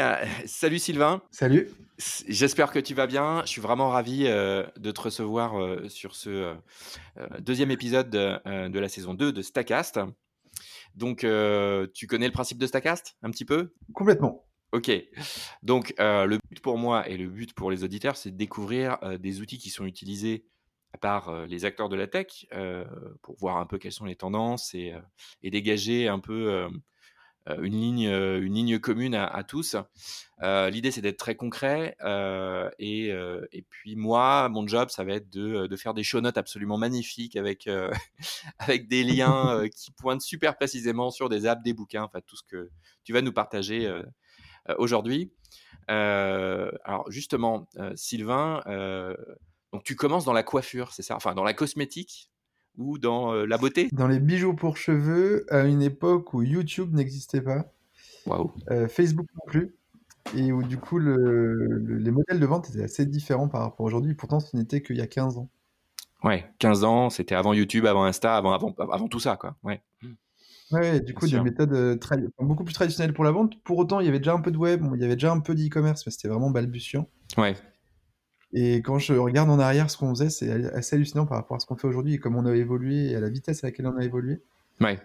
[0.00, 1.22] euh, salut Sylvain.
[1.30, 1.68] Salut.
[2.28, 3.42] J'espère que tu vas bien.
[3.42, 6.54] Je suis vraiment ravi euh, de te recevoir euh, sur ce
[7.40, 10.00] deuxième épisode de, la saison 2 de Stacast.
[10.94, 11.26] Donc,
[11.94, 13.72] tu connais le principe de Stacast un petit peu?
[13.92, 14.46] Complètement.
[14.72, 14.90] Ok.
[15.62, 19.40] Donc, le but pour moi et le but pour les auditeurs, c'est de découvrir des
[19.40, 20.46] outils qui sont utilisés
[21.00, 22.46] par les acteurs de la tech
[23.22, 24.94] pour voir un peu quelles sont les tendances et,
[25.42, 26.68] et dégager un peu euh,
[27.62, 29.76] une ligne, euh, une ligne commune à, tous.
[30.42, 31.96] Euh, l'idée, c'est d'être très concret.
[32.78, 36.38] Et, et, puis moi, mon job, ça va être de, de faire des show notes
[36.38, 37.68] absolument magnifiques avec,
[38.58, 42.42] avec des liens qui pointent super précisément sur des apps, des bouquins, enfin tout ce
[42.42, 42.70] que
[43.04, 43.90] tu vas nous partager
[44.78, 45.32] aujourd'hui.
[45.88, 48.60] alors justement, Sylvain,
[49.72, 51.16] donc tu commences dans la coiffure, c'est ça?
[51.16, 52.30] Enfin, dans la cosmétique
[52.78, 56.94] ou dans euh, la beauté Dans les bijoux pour cheveux, à une époque où YouTube
[56.94, 57.72] n'existait pas,
[58.70, 59.74] euh, Facebook non plus,
[60.36, 63.88] et où du coup le, les modèles de vente étaient assez différents par rapport à
[63.88, 64.14] aujourd'hui.
[64.14, 65.48] Pourtant, ce n'était qu'il y a 15 ans.
[66.24, 69.56] Ouais, 15 ans, c'était avant YouTube, avant Insta, avant, avant, avant tout ça, quoi.
[69.62, 69.82] Ouais.
[70.72, 71.96] Ouais, du coup, des méthodes euh,
[72.40, 73.62] beaucoup plus traditionnelles pour la vente.
[73.62, 75.38] Pour autant, il y avait déjà un peu de web, il y avait déjà un
[75.38, 77.08] peu d'e-commerce, mais c'était vraiment balbutiant.
[77.38, 77.54] Ouais.
[78.52, 81.60] Et quand je regarde en arrière ce qu'on faisait, c'est assez hallucinant par rapport à
[81.60, 83.86] ce qu'on fait aujourd'hui et comme on a évolué et à la vitesse à laquelle
[83.86, 84.40] on a évolué.
[84.80, 84.98] Ouais.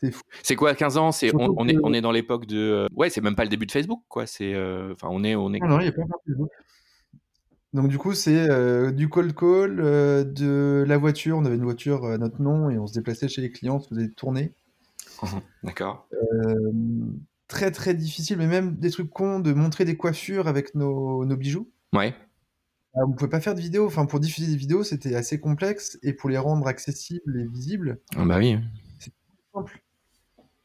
[0.00, 0.22] C'est fou.
[0.42, 3.20] C'est quoi 15 ans C'est on, est on est dans l'époque de euh, ouais, c'est
[3.20, 5.68] même pas le début de Facebook quoi, c'est euh, enfin on est on est Non,
[5.68, 6.50] non, il y a pas de Facebook.
[7.74, 12.06] Donc du coup, c'est euh, du cold call, de la voiture, on avait une voiture
[12.06, 14.52] à notre nom et on se déplaçait chez les clients, on faisait des tournées.
[15.64, 16.08] D'accord.
[17.48, 21.36] très très difficile, mais même des trucs cons de montrer des coiffures avec nos, nos
[21.36, 21.68] bijoux.
[21.92, 22.14] Ouais.
[22.94, 23.86] Ah, on pouvait pas faire de vidéos.
[23.86, 28.00] Enfin, pour diffuser des vidéos, c'était assez complexe et pour les rendre accessibles et visibles,
[28.16, 28.56] Ah bah oui.
[28.98, 29.16] c'était
[29.54, 29.82] simple.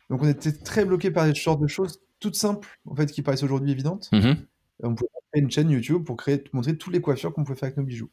[0.09, 3.21] Donc on était très bloqué par des sortes de choses toutes simples, en fait, qui
[3.21, 4.09] paraissent aujourd'hui évidentes.
[4.11, 4.33] Mmh
[4.85, 7.67] on pouvait créer une chaîne YouTube pour créer montrer toutes les coiffures qu'on pouvait faire
[7.67, 8.09] avec nos bijoux.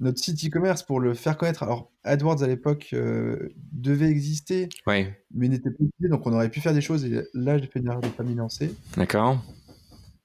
[0.00, 5.16] Notre site e-commerce pour le faire connaître, alors AdWords à l'époque, euh, devait exister, Ouais.
[5.32, 7.78] mais n'était pas utilisé, donc on aurait pu faire des choses et là, j'ai fait
[7.78, 8.74] une erreur de pas m'y lancer.
[8.96, 9.40] D'accord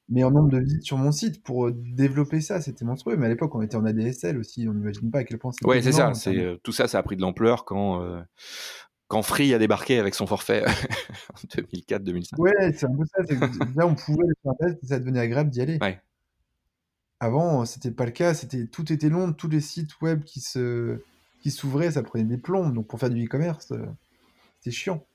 [0.09, 3.15] mais en nombre de visites sur mon site pour euh, développer ça, c'était monstrueux.
[3.15, 5.67] Mais à l'époque, on était en ADSL aussi, on n'imagine pas à quel point c'était.
[5.67, 6.13] Ouais, c'est ça.
[6.13, 8.21] C'est euh, tout ça, ça a pris de l'ampleur quand euh,
[9.07, 10.63] quand Free a débarqué avec son forfait
[11.33, 12.39] en 2004-2005.
[12.39, 13.21] Ouais, c'est un peu ça.
[13.75, 15.77] là, on pouvait aller sur Internet, ça devenait agréable d'y aller.
[15.81, 16.01] Ouais.
[17.19, 18.33] Avant, c'était pas le cas.
[18.33, 20.99] C'était tout était long, tous les sites web qui se
[21.41, 22.69] qui s'ouvraient, ça prenait des plombs.
[22.69, 23.71] Donc pour faire du e-commerce,
[24.59, 25.05] c'était chiant.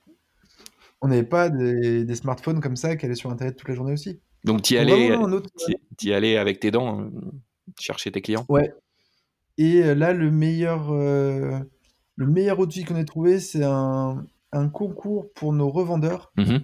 [1.01, 3.93] On n'avait pas des, des, smartphones comme ça qui allaient sur Internet toute la journée
[3.93, 4.21] aussi.
[4.45, 5.17] Donc, tu y, allais,
[6.03, 7.11] y allais avec tes dents euh,
[7.79, 8.73] chercher tes clients Ouais.
[9.57, 11.59] Et euh, là, le meilleur, euh,
[12.17, 16.33] le meilleur outil qu'on ait trouvé, c'est un, un, concours pour nos revendeurs.
[16.37, 16.59] Mmh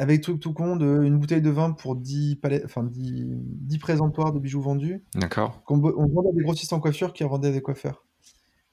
[0.00, 3.78] avec truc tout con de une bouteille de vin pour 10, palais, enfin 10, 10
[3.78, 5.02] présentoirs de bijoux vendus.
[5.16, 5.60] D'accord.
[5.68, 8.06] On, on vendait à des grossistes en coiffure qui revendaient à des coiffeurs.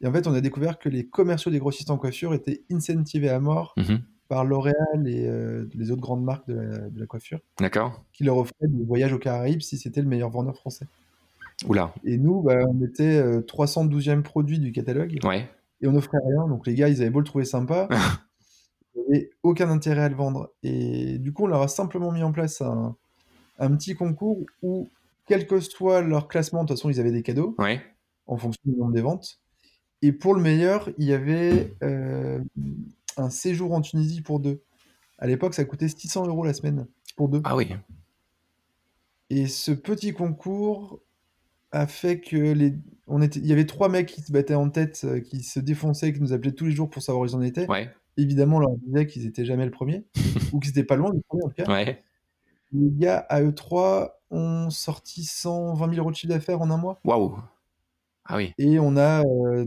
[0.01, 3.29] Et en fait, on a découvert que les commerciaux des grossistes en coiffure étaient incentivés
[3.29, 3.95] à mort mmh
[4.27, 7.39] par L'Oréal et euh, les autres grandes marques de la, coiffure.
[7.59, 8.03] D'accord.
[8.13, 10.87] Qui leur offraient des voyages aux Caraïbes si c'était le meilleur vendeur français.
[11.67, 11.93] Oula.
[12.03, 15.17] Et nous, bah, on était 312e euh, produit du catalogue.
[15.23, 15.49] Ouais.
[15.81, 16.47] Et on offrait rien.
[16.47, 17.87] Donc les gars, ils avaient beau le trouver sympa.
[18.95, 20.51] ils n'avaient aucun intérêt à le vendre.
[20.63, 22.95] Et du coup, on leur a simplement mis en place un,
[23.59, 24.89] un petit concours où,
[25.27, 27.55] quel que soit leur classement, de toute façon, ils avaient des cadeaux.
[27.57, 27.81] Ouais.
[28.27, 29.39] En fonction du nombre des ventes.
[30.01, 32.39] Et pour le meilleur, il y avait euh,
[33.17, 34.61] un séjour en Tunisie pour deux.
[35.17, 37.41] À l'époque, ça coûtait 600 euros la semaine pour deux.
[37.43, 37.69] Ah oui.
[39.29, 41.01] Et ce petit concours
[41.71, 42.73] a fait que les,
[43.07, 45.59] on était, il y avait trois mecs qui se battaient en tête, euh, qui se
[45.59, 47.69] défonçaient, qui nous appelaient tous les jours pour savoir où ils en étaient.
[47.69, 47.89] Ouais.
[48.17, 50.05] Évidemment, on leur disait qu'ils étaient jamais le premier,
[50.53, 51.71] ou qu'ils étaient pas loin du premier en tout cas.
[51.71, 52.01] Ouais.
[52.71, 56.77] Les gars à eux trois ont sorti 120 000 euros de chiffre d'affaires en un
[56.77, 56.99] mois.
[57.03, 57.37] Waouh.
[58.25, 58.53] Ah oui.
[58.57, 59.65] Et on a euh,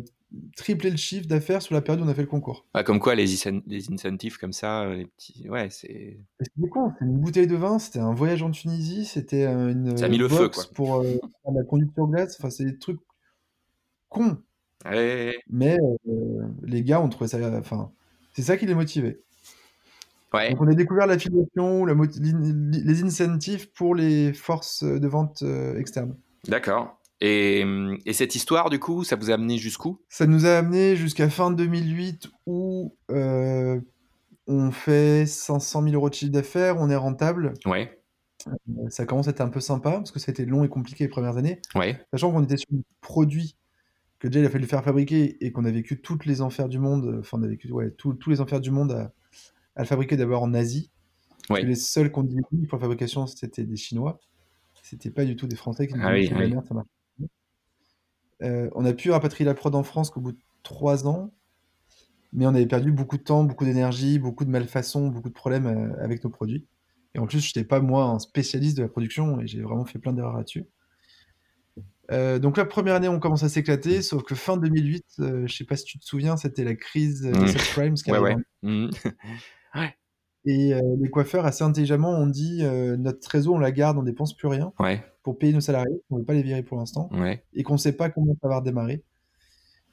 [0.57, 2.67] tripler le chiffre d'affaires sur la période où on a fait le concours.
[2.75, 3.27] Ah, comme quoi, les,
[3.67, 5.49] les incentives comme ça, euh, les petits.
[5.49, 6.19] Ouais, c'est.
[6.41, 9.97] C'était con, c'était une bouteille de vin, c'était un voyage en Tunisie, c'était une.
[9.97, 10.65] Ça a mis le feu, quoi.
[10.75, 11.19] Pour euh,
[11.53, 13.01] la conduite sur glace, enfin, c'est des trucs
[14.09, 14.39] cons.
[14.85, 15.35] Ouais.
[15.49, 15.77] Mais
[16.09, 17.39] euh, les gars ont trouvé ça.
[17.59, 17.91] Enfin,
[18.33, 19.21] c'est ça qui les motivait.
[20.35, 20.51] Ouais.
[20.51, 25.43] Donc, on a découvert l'affiliation, la les incentives pour les forces de vente
[25.77, 26.15] externes.
[26.47, 27.01] D'accord.
[27.21, 27.65] Et,
[28.07, 30.01] et, cette histoire, du coup, ça vous a amené jusqu'où?
[30.09, 33.81] Ça nous a amené jusqu'à fin 2008 où euh,
[34.47, 37.55] on fait 500 000 euros de chiffre d'affaires, on est rentable.
[37.67, 38.01] Ouais.
[38.47, 40.69] Euh, ça commence à être un peu sympa parce que ça a été long et
[40.69, 41.61] compliqué les premières années.
[41.75, 42.01] Ouais.
[42.13, 43.57] Sachant qu'on était sur un produit
[44.21, 46.79] que déjà il a fallu faire fabriquer et qu'on a vécu toutes les enfers du
[46.79, 49.13] monde, enfin on a vécu ouais, tous les enfers du monde à,
[49.77, 50.91] à le fabriquer d'abord en Asie.
[51.49, 52.37] Que les seuls qu'on dit
[52.69, 54.21] pour la fabrication, c'était des Chinois.
[54.83, 56.49] C'était pas du tout des Français qui nous Ah oui, oui.
[56.51, 56.89] merde, ça marche.
[58.43, 61.33] Euh, on a pu rapatrier la prod en France qu'au bout de trois ans,
[62.33, 65.67] mais on avait perdu beaucoup de temps, beaucoup d'énergie, beaucoup de malfaçons, beaucoup de problèmes
[65.67, 66.67] euh, avec nos produits.
[67.15, 69.85] Et en plus, je n'étais pas moi un spécialiste de la production et j'ai vraiment
[69.85, 70.67] fait plein d'erreurs là-dessus.
[72.11, 75.55] Euh, donc la première année, on commence à s'éclater, sauf que fin 2008, euh, je
[75.55, 78.37] sais pas si tu te souviens, c'était la crise euh, des subprimes qui Ouais, arrivait
[78.63, 79.95] ouais.
[80.45, 84.49] Et les coiffeurs, assez intelligemment, ont dit notre trésor, on la garde, on dépense plus
[84.49, 85.05] rien Ouais.
[85.29, 87.45] Pour payer nos salariés, on ne veut pas les virer pour l'instant, Ouais.
[87.53, 89.03] et qu'on ne sait pas comment ça va redémarrer.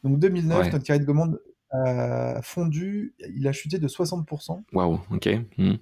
[0.01, 0.71] Donc 2009, Ouais.
[0.71, 1.41] notre carré de commande
[1.71, 5.01] a fondu, il a chuté de 60%, Waouh.
[5.11, 5.27] Ok.
[5.57, 5.77] Mhm.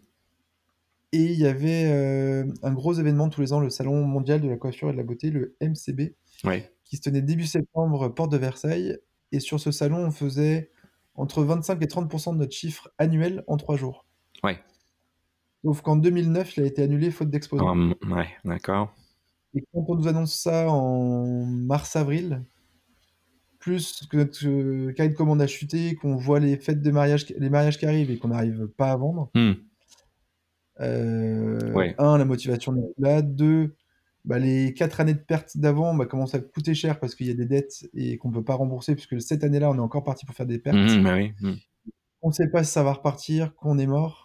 [1.11, 4.50] et il y avait euh, un gros événement tous les ans, le Salon mondial de
[4.50, 6.73] la coiffure et de la beauté, le MCB, Ouais.
[6.83, 8.97] qui se tenait début septembre, porte de Versailles,
[9.31, 10.71] et sur ce salon, on faisait
[11.13, 14.07] entre 25 et 30% de notre chiffre annuel en trois jours.
[14.44, 14.57] Ouais.
[15.63, 17.67] Sauf qu'en 2009, il a été annulé faute d'exposants.
[17.69, 18.27] Hum, ouais.
[18.45, 18.95] D'accord.
[19.55, 22.44] Et quand on nous annonce ça en mars-avril,
[23.59, 27.27] plus que notre euh, carré de commande a chuté, qu'on voit les fêtes de mariage,
[27.38, 29.55] les mariages qui arrivent et qu'on n'arrive pas à vendre, Mhm.
[30.81, 31.95] euh, Ouais.
[31.97, 33.75] un, la motivation n'est là, deux,
[34.25, 37.31] bah, les quatre années de pertes d'avant bah, commencent à coûter cher parce qu'il y
[37.31, 40.03] a des dettes et qu'on ne peut pas rembourser, puisque cette année-là, on est encore
[40.03, 40.77] parti pour faire des pertes.
[40.77, 41.31] Mhm, bah oui.
[41.41, 41.57] Mhm.
[42.21, 44.22] On ne sait pas si ça va repartir, qu'on est mort.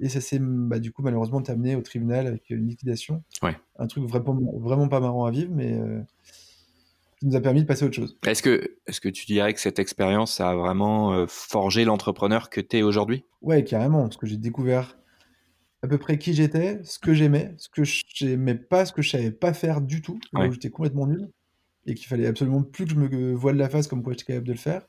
[0.00, 3.22] Et ça s'est bah, du coup malheureusement terminé au tribunal avec une liquidation.
[3.42, 3.56] Ouais.
[3.78, 6.00] Un truc vraiment, vraiment pas marrant à vivre, mais euh,
[7.18, 8.16] qui nous a permis de passer à autre chose.
[8.24, 12.48] Est-ce que, est-ce que tu dirais que cette expérience ça a vraiment euh, forgé l'entrepreneur
[12.48, 13.24] que tu es aujourd'hui?
[13.42, 14.96] Ouais, carrément, parce que j'ai découvert
[15.82, 19.10] à peu près qui j'étais, ce que j'aimais, ce que j'aimais pas, ce que je
[19.10, 20.48] savais pas faire du tout, Ouais.
[20.48, 21.28] où j'étais complètement nul,
[21.86, 24.46] et qu'il fallait absolument plus que je me voile la face comme quoi j'étais capable
[24.46, 24.86] de le faire.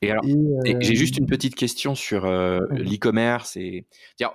[0.00, 0.30] Et alors, Et,
[0.70, 3.86] et euh, j'ai juste une petite question sur euh, l'e-commerce et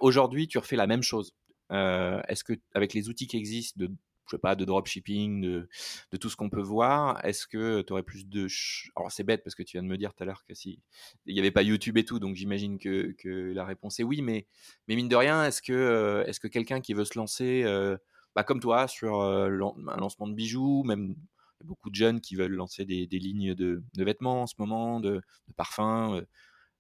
[0.01, 1.33] aujourd'hui tu refais la même chose.
[1.71, 3.89] Euh, est-ce que avec les outils qui existent de
[4.25, 5.67] je sais pas de dropshipping, de,
[6.11, 9.23] de tout ce qu'on peut voir, est-ce que tu aurais plus de ch- alors c'est
[9.25, 10.79] bête parce que tu viens de me dire tout à l'heure que si
[11.25, 14.21] il n'y avait pas YouTube et tout, donc j'imagine que, que la réponse est oui,
[14.21, 14.47] mais
[14.87, 17.97] mais mine de rien, est-ce que euh, est-ce que quelqu'un qui veut se lancer euh,
[18.33, 19.49] bah, comme toi sur euh,
[19.89, 21.15] un lancement de bijoux, même
[21.63, 24.99] beaucoup de jeunes qui veulent lancer des, des lignes de, de vêtements en ce moment,
[24.99, 26.15] de, de parfums.
[26.15, 26.21] euh,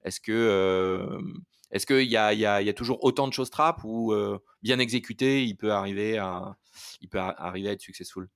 [0.03, 1.21] Est-ce que euh,
[1.71, 3.81] est-ce qu'il y a, il y, a, il y a toujours autant de choses trap
[3.83, 6.55] ou euh, bien exécuté, il peut arriver à
[7.01, 8.27] il peut arriver à être successful?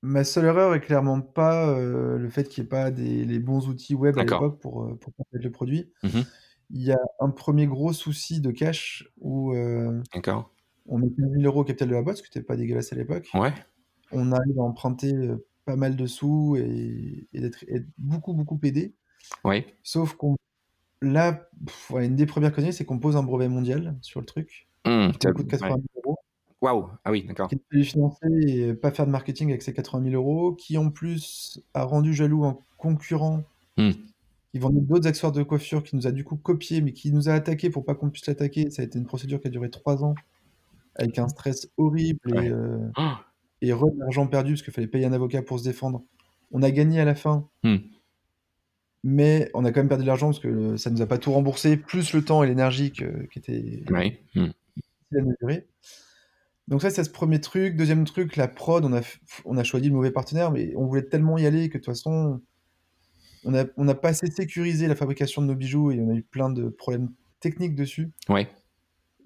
[0.00, 3.38] Ma seule erreur est clairement pas euh, le fait qu'il n'y ait pas des, les
[3.40, 5.92] bons outils web à l'époque pour, pour le produit.
[6.04, 6.24] Mhm.
[6.70, 11.60] Il y a un premier gros souci de cash où on met 15 000 euros
[11.60, 13.28] au capital de la boîte, ce qui n'était pas dégueulasse à l'époque.
[13.34, 13.52] Ouais.
[14.12, 18.58] On arrive à emprunter euh, pas mal de sous et, et d'être être beaucoup, beaucoup
[18.62, 18.94] aidé.
[19.44, 19.66] Ouais.
[19.82, 20.36] Sauf qu'on.
[21.02, 24.26] Là, pff, ouais, une des premières conneries, c'est qu'on pose un brevet mondial sur le
[24.26, 26.18] truc, Hum, qui coûte 80 000 euros,
[26.60, 26.88] Waouh.
[27.04, 27.48] Ah oui, d'accord.
[27.48, 30.90] qui fallu financer et pas faire de marketing avec ces 80 000 euros, qui en
[30.90, 33.42] plus a rendu jaloux un concurrent
[33.76, 33.92] Hum.
[34.52, 37.28] qui vendait d'autres accessoires de coiffure, qui nous a du coup copié, mais qui nous
[37.28, 38.70] a attaqué pour pas qu'on puisse l'attaquer.
[38.70, 40.14] Ça a été une procédure qui a duré trois ans,
[40.96, 43.12] avec un stress horrible et, euh, Oh.
[43.62, 46.02] Et re- l'argent perdu, parce qu'il fallait payer un avocat pour se défendre.
[46.50, 47.80] On a gagné à la fin, Hum.
[49.04, 51.18] mais on a quand même perdu de l'argent parce que euh, ça nous a pas
[51.18, 53.04] tout remboursé, plus le temps et l'énergie qui
[53.38, 53.82] était.
[54.36, 54.52] Hum.
[54.76, 55.66] difficile à mesurer.
[56.68, 57.76] Donc ça, c'est ce premier truc.
[57.76, 59.00] Deuxième truc, la prod, on a,
[59.46, 61.86] on a choisi le mauvais partenaire, mais on voulait tellement y aller que de toute
[61.86, 62.42] façon,
[63.44, 66.14] on n'a on a pas assez sécurisé la fabrication de nos bijoux et on a
[66.14, 67.10] eu plein de problèmes
[67.40, 68.10] techniques dessus.
[68.28, 68.48] Ouais.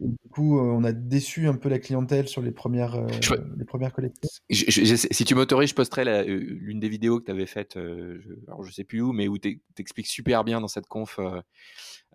[0.05, 3.07] Et du coup, euh, on a déçu un peu la clientèle sur les premières, euh,
[3.21, 4.29] Je- les premières collections.
[4.51, 7.47] Je- je- je- si tu m'autorises, je posterai euh, l'une des vidéos que tu avais
[7.47, 10.69] faites, euh, je, alors je sais plus où, mais où tu expliques super bien dans
[10.69, 11.19] cette conf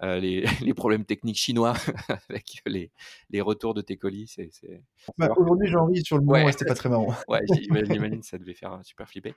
[0.04, 1.74] euh, les, les problèmes techniques chinois
[2.30, 2.92] avec les,
[3.30, 4.36] les retours de tes colis.
[5.18, 6.52] Bah, Aujourd'hui, j'en ris sur le moment, Ouais.
[6.52, 7.14] c'était pas très marrant.
[7.30, 9.34] Ouais, j'imagine, ça devait faire super flipper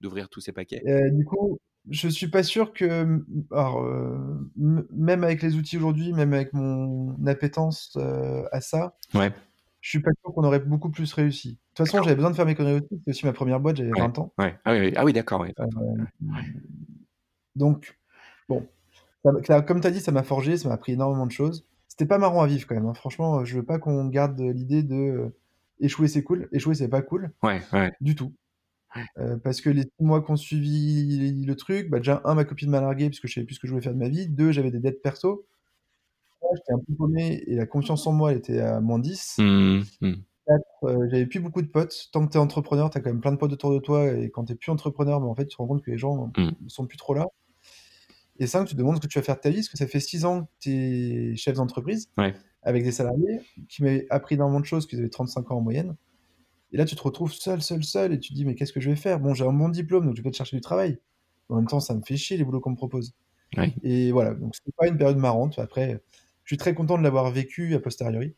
[0.00, 0.82] d'ouvrir tous ces paquets.
[1.12, 1.58] Du coup,
[1.90, 7.16] je suis pas sûr que, alors, euh, même avec les outils aujourd'hui, même avec mon
[7.26, 9.32] appétence euh, à ça, Ouais.
[9.80, 11.50] je suis pas sûr qu'on aurait beaucoup plus réussi.
[11.52, 12.88] De toute façon, j'avais besoin de faire mes conneries aussi.
[12.90, 14.00] C'était aussi ma première boîte, j'avais Ouais.
[14.00, 14.32] 20 ans.
[14.38, 14.58] Ouais.
[14.64, 15.40] Ah oui, ah oui d'accord.
[15.42, 15.54] ouais.
[17.54, 17.96] Donc,
[18.48, 18.66] bon,
[19.46, 21.66] ça comme tu as dit, ça m'a forgé, ça m'a appris énormément de choses.
[21.88, 22.86] C'était pas marrant à vivre quand même.
[22.86, 22.94] hein.
[22.94, 25.36] Franchement, je veux pas qu'on garde l'idée de euh,
[25.80, 26.48] échouer, c'est cool.
[26.52, 27.92] Échouer, c'est pas cool Ouais, ouais.
[28.00, 28.32] du tout.
[29.18, 32.70] Euh, parce que les six mois qu'on suivi le truc, bah déjà, un, ma copine
[32.70, 34.28] m'a largué parce que je savais plus ce que je voulais faire de ma vie.
[34.28, 35.46] Deux, j'avais des dettes perso.
[36.40, 39.36] Trois, j'étais un peu paumé et la confiance en moi, elle était à moins 10.
[39.38, 40.22] Hum, hum.
[40.84, 42.08] Euh, j'avais plus beaucoup de potes.
[42.12, 44.06] Tant que tu es entrepreneur, tu as quand même plein de potes autour de toi.
[44.12, 46.30] Et quand tu plus entrepreneur, bah, en fait, tu te rends compte que les gens
[46.36, 46.50] Mm.
[46.62, 47.26] ne sont plus trop là.
[48.38, 49.78] Et 5, tu te demandes ce que tu vas faire de ta vie, parce que
[49.78, 50.70] ça fait 6 ans que tu
[51.32, 52.34] es chef d'entreprise Ouais.
[52.62, 55.96] avec des salariés qui m'avaient appris énormément de choses, qu'ils avaient 35 ans en moyenne.
[56.72, 58.80] Et là, tu te retrouves seul, seul, seul, et tu te dis, mais qu'est-ce que
[58.80, 59.20] je vais faire?
[59.20, 60.98] Bon, j'ai un bon diplôme, donc je vais te chercher du travail.
[61.48, 63.14] En même temps, ça me fait chier les boulots qu'on me propose.
[63.82, 65.58] Et voilà, donc c'est pas une période marrante.
[65.58, 66.02] Après,
[66.44, 68.34] je suis très content de l'avoir vécu a posteriori,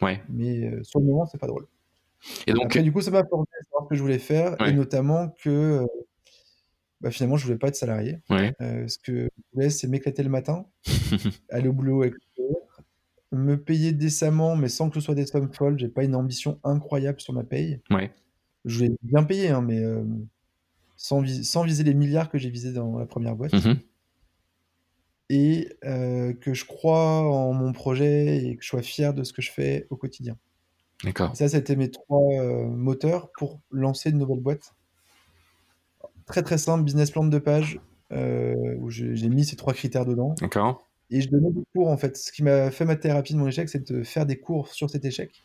[0.00, 0.22] Ouais.
[0.28, 1.66] mais euh, sur le moment, c'est pas drôle.
[2.46, 4.56] Et donc, Après, du coup, ça m'a formé à savoir ce que je voulais faire,
[4.60, 4.70] Ouais.
[4.70, 5.86] et notamment que euh,
[7.00, 8.20] bah, finalement, je voulais pas être salarié.
[8.30, 8.54] ouais.
[8.62, 10.64] Euh, ce que je voulais, c'est m'éclater le matin,
[11.50, 12.14] aller au boulot avec
[13.32, 15.78] me payer décemment, mais sans que ce soit des sommes folles.
[15.78, 17.80] J'ai pas une ambition incroyable sur ma paye.
[17.90, 18.12] Ouais.
[18.64, 20.04] Je voulais bien payer, hein, mais euh,
[20.96, 23.52] sans, vis- sans viser les milliards que j'ai visés dans la première boîte.
[23.54, 23.78] Mhm.
[25.30, 29.32] Et euh, que je crois en mon projet et que je sois fier de ce
[29.32, 30.36] que je fais au quotidien.
[31.04, 31.34] D'accord.
[31.34, 34.74] Ça, c'était mes trois euh, moteurs pour lancer une nouvelle boîte.
[36.26, 40.34] Très très simple, business plan de deux pages, où j'ai mis ces trois critères dedans.
[40.40, 40.88] D'accord.
[41.12, 42.16] Et je donnais des cours en fait.
[42.16, 44.90] Ce qui m'a fait ma thérapie de mon échec, c'est de faire des cours sur
[44.90, 45.44] cet échec,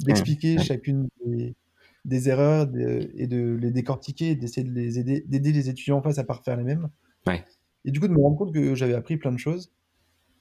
[0.00, 0.64] d'expliquer ouais.
[0.64, 1.54] chacune des,
[2.04, 6.02] des erreurs de- et de les décortiquer, d'essayer de les aider, d'aider les étudiants en
[6.02, 6.88] face à pas refaire les mêmes.
[7.26, 7.44] Ouais.
[7.84, 9.72] Et du coup, de me rendre compte que j'avais appris plein de choses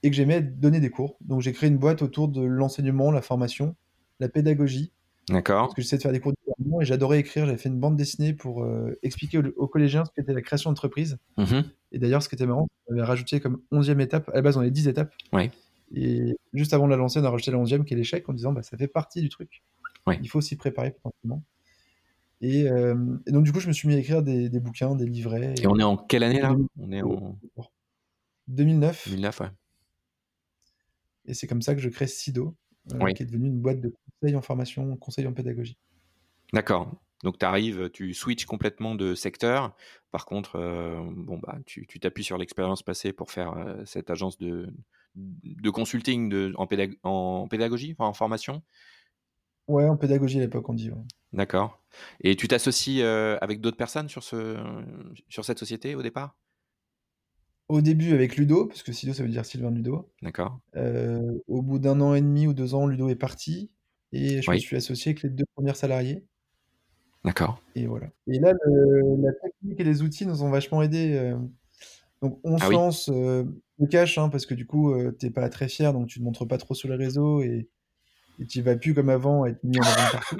[0.03, 1.17] et que j'aimais donner des cours.
[1.21, 3.75] Donc j'ai créé une boîte autour de l'enseignement, la formation,
[4.19, 4.93] la pédagogie,
[5.29, 5.63] D'accord.
[5.67, 7.45] parce que j'essayais de faire des cours différemment et j'adorais écrire.
[7.45, 10.69] J'avais fait une bande dessinée pour euh, expliquer aux, aux collégiens ce qu'était la création
[10.69, 11.17] d'entreprise.
[11.37, 11.63] Mhm.
[11.91, 14.29] Et d'ailleurs, ce qui était marrant, on avait rajouté comme 11e étape.
[14.29, 15.13] À la base, on avait 10 étapes.
[15.33, 15.49] Ouais.
[15.93, 18.33] Et juste avant de la lancer, on a rajouté la 11e qui est l'échec en
[18.33, 19.63] disant bah, ça fait partie du truc.
[20.07, 20.19] Ouais.
[20.21, 21.41] Il faut s'y préparer potentiellement.
[22.41, 24.93] Et, euh, et donc, du coup, je me suis mis à écrire des, des bouquins,
[24.95, 25.55] des livrets.
[25.61, 27.37] Et on est en quelle année là On est en
[28.47, 29.07] 2009.
[29.09, 29.47] 2009, ouais.
[31.27, 32.55] Et c'est comme ça que je crée Sido,
[32.93, 33.13] euh, Oui.
[33.13, 33.91] qui est devenue une boîte de
[34.33, 35.77] en formation, conseils en pédagogie.
[36.53, 36.91] D'accord.
[37.23, 39.75] Donc tu arrives, tu switches complètement de secteur.
[40.11, 44.09] Par contre, euh, bon bah tu tu t'appuies sur l'expérience passée pour faire euh, cette
[44.09, 44.69] agence de
[45.15, 48.63] de consulting de, en, pédag- en pédagogie, enfin, en formation?
[49.67, 50.91] Ouais, en pédagogie à l'époque, on dit.
[50.91, 51.01] ouais.
[51.33, 51.81] D'accord.
[52.21, 54.57] Et tu t'associes euh, avec d'autres personnes sur ce
[55.29, 56.35] sur cette société au départ?
[57.67, 60.11] Au début avec Ludo, parce que Sido ça veut dire Sylvain Ludo.
[60.21, 60.59] D'accord.
[60.75, 63.71] Euh, au bout d'un an et demi ou deux ans, Ludo est parti.
[64.11, 64.61] Et je me Oui.
[64.61, 66.23] suis associé avec les deux premiers salariés.
[67.23, 67.59] D'accord.
[67.75, 68.07] Et voilà.
[68.27, 71.13] Et là, le- la technique et les outils nous ont vachement aidés.
[71.15, 71.37] euh.
[72.21, 72.75] Donc, on Ah se oui.
[72.75, 73.43] lance, euh,
[73.79, 76.23] le cache, hein, parce que du coup, euh, t'es pas très fier, donc tu te
[76.23, 77.67] montres pas trop sur les réseaux et,
[78.39, 80.37] et tu vas plus comme avant à être mis en avant partout.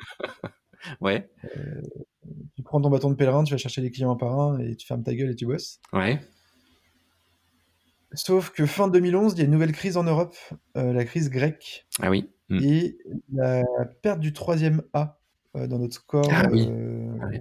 [1.01, 1.29] Ouais.
[2.55, 4.75] Tu prends ton bâton de pèlerin, tu vas chercher les clients un par un et
[4.75, 5.79] tu fermes ta gueule et tu bosses.
[5.91, 6.19] Ouais.
[8.15, 10.35] Sauf que fin 2011, il y a une nouvelle crise en Europe,
[10.77, 12.29] euh, la crise grecque, Ah oui.
[12.49, 12.59] Mm.
[12.63, 12.97] et
[13.33, 13.63] la
[14.01, 15.19] perte du troisième A
[15.55, 16.27] euh, dans notre score.
[16.31, 16.67] Ah oui.
[16.69, 17.39] euh, Ah oui.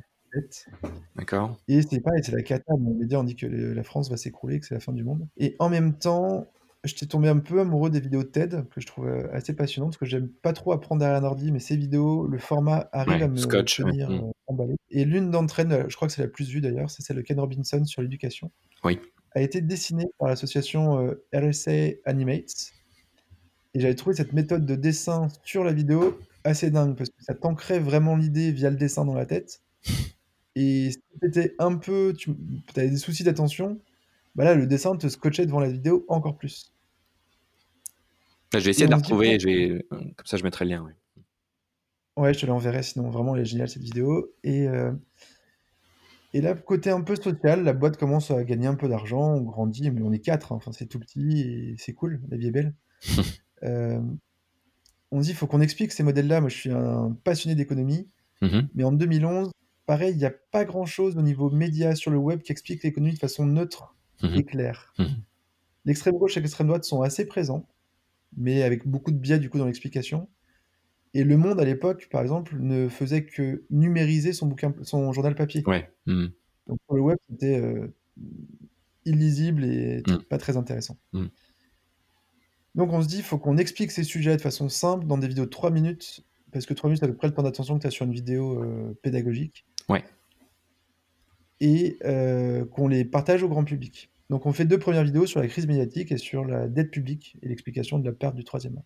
[1.16, 1.56] D'accord.
[1.68, 2.64] Et c'est pareil, c'est la cata.
[2.74, 5.28] On on dit que la France va s'écrouler, que c'est la fin du monde.
[5.36, 6.46] Et en même temps,
[6.82, 10.06] j'étais tombé un peu amoureux des vidéos TED, que je trouve assez passionnantes, parce que
[10.06, 13.28] j'aime pas trop apprendre derrière un ordi, mais ces vidéos, le format arrive Ouais, à
[13.28, 13.92] me scotch, ouais.
[13.92, 14.14] tenir Mm.
[14.14, 14.74] euh, emballé.
[14.90, 17.22] Et l'une d'entre elles, je crois que c'est la plus vue d'ailleurs, c'est celle de
[17.22, 18.50] Ken Robinson sur l'éducation,
[18.82, 18.98] Oui.
[19.34, 22.72] A été dessinée par l'association euh, RSA Animates.
[23.74, 27.34] Et j'avais trouvé cette méthode de dessin sur la vidéo assez dingue, parce que ça
[27.34, 29.62] t'ancrait vraiment l'idée via le dessin dans la tête.
[30.56, 32.30] Et si t'étais un peu, tu
[32.76, 33.80] avais des soucis d'attention,
[34.36, 36.72] bah là, le dessin te scotchait devant la vidéo encore plus.
[38.52, 39.38] Là, je vais essayer Et de la retrouver.
[39.90, 40.82] comme ça, je mettrai le lien.
[40.82, 40.92] ouais.
[42.16, 44.32] Ouais, je te l'enverrai, sinon vraiment, elle est géniale cette vidéo.
[44.44, 44.92] Et, euh,
[46.34, 49.42] et là, côté un peu social, la boîte commence à gagner un peu d'argent, on
[49.42, 52.48] grandit, mais on est quatre, hein, enfin, c'est tout petit et c'est cool, la vie
[52.48, 52.74] est belle.
[53.64, 54.00] Euh,
[55.10, 56.40] on se dit, il faut qu'on explique ces modèles-là.
[56.40, 58.08] Moi, je suis un passionné d'économie,
[58.42, 58.68] Mhm.
[58.74, 59.50] mais en 2011,
[59.86, 63.14] pareil, il n'y a pas grand-chose au niveau média sur le web qui explique l'économie
[63.14, 64.34] de façon neutre Mhm.
[64.34, 64.92] et claire.
[64.98, 65.22] Mhm.
[65.86, 67.68] L'extrême gauche et l'extrême droite sont assez présents,
[68.36, 70.28] mais avec beaucoup de biais du coup dans l'explication.
[71.14, 75.34] Et Le Monde à l'époque, par exemple, ne faisait que numériser son bouquin, son journal
[75.34, 75.62] papier.
[75.66, 75.88] Ouais.
[76.06, 76.26] Mm.
[76.66, 77.86] Donc sur le web, c'était euh,
[79.04, 80.22] illisible et t- Mm.
[80.24, 80.96] pas très intéressant.
[81.12, 81.26] Mm.
[82.74, 85.28] Donc on se dit, il faut qu'on explique ces sujets de façon simple dans des
[85.28, 87.76] vidéos de 3 minutes, parce que 3 minutes, c'est à peu près le temps d'attention
[87.76, 90.02] que tu as sur une vidéo euh, pédagogique, Ouais.
[91.60, 94.10] et euh, qu'on les partage au grand public.
[94.30, 97.36] Donc on fait deux premières vidéos sur la crise médiatique et sur la dette publique
[97.42, 98.82] et l'explication de la perte du troisième.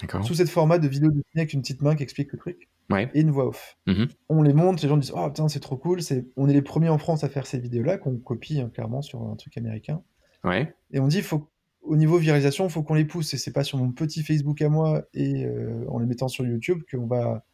[0.00, 0.24] D'accord.
[0.24, 3.10] Sous cette format de vidéo dessinée avec une petite main qui explique le truc, Ouais.
[3.14, 3.78] et une voix off.
[3.86, 4.08] Mhm.
[4.28, 6.26] On les montre, les gens disent Oh putain, c'est trop cool, c'est...
[6.36, 9.22] on est les premiers en France à faire ces vidéos-là, qu'on copie hein, clairement sur
[9.22, 10.02] un truc américain.
[10.44, 10.74] Ouais.
[10.92, 11.48] Et on dit faut,
[11.82, 13.32] au niveau viralisation, il faut qu'on les pousse.
[13.34, 16.44] Et c'est pas sur mon petit Facebook à moi et euh, en les mettant sur
[16.46, 17.44] YouTube qu'on va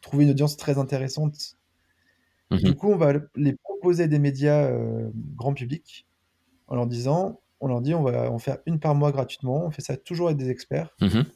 [0.00, 1.56] trouver une audience très intéressante.
[2.50, 2.58] Mhm.
[2.58, 6.08] Du coup, on va les proposer à des médias euh, grand public
[6.66, 9.70] en leur disant on leur dit on va en faire une par mois gratuitement, on
[9.70, 10.96] fait ça toujours avec des experts.
[11.00, 11.26] Mhm.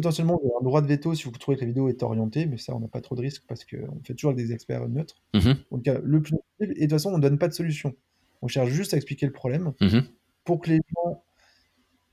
[0.00, 2.46] Potentiellement, vous avez un droit de veto si vous trouvez que la vidéo est orientée,
[2.46, 4.88] mais ça, on n'a pas trop de risques parce qu'on fait toujours avec des experts
[4.88, 5.16] neutres.
[5.34, 5.56] Mhm.
[5.70, 6.42] Donc, le plus possible.
[6.60, 7.94] Et de toute façon, on ne donne pas de solution.
[8.40, 10.04] On cherche juste à expliquer le problème Mhm.
[10.44, 11.22] pour que les gens.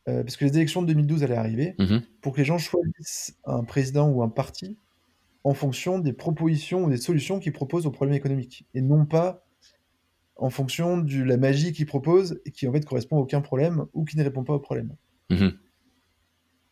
[0.09, 2.01] euh, parce que les élections de 2012 allaient arriver, Mhm.
[2.21, 4.77] pour que les gens choisissent un président ou un parti
[5.43, 8.65] en fonction des propositions ou des solutions qu'ils proposent aux problèmes économiques.
[8.73, 9.45] Et non pas
[10.37, 13.85] en fonction de la magie qu'ils proposent et qui en fait correspond à aucun problème
[13.93, 14.95] ou qui ne répond pas au problème.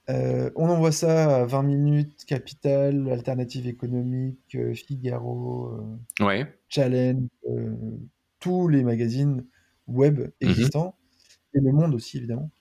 [0.09, 5.71] Euh, on envoie ça à 20 minutes, Capital, Alternative économique, euh, Figaro,
[6.19, 6.45] euh, Ouais.
[6.69, 7.73] Challenge, euh,
[8.39, 9.43] tous les magazines
[9.87, 10.29] web Mhm.
[10.41, 10.95] existants,
[11.55, 12.51] et Le Monde aussi évidemment.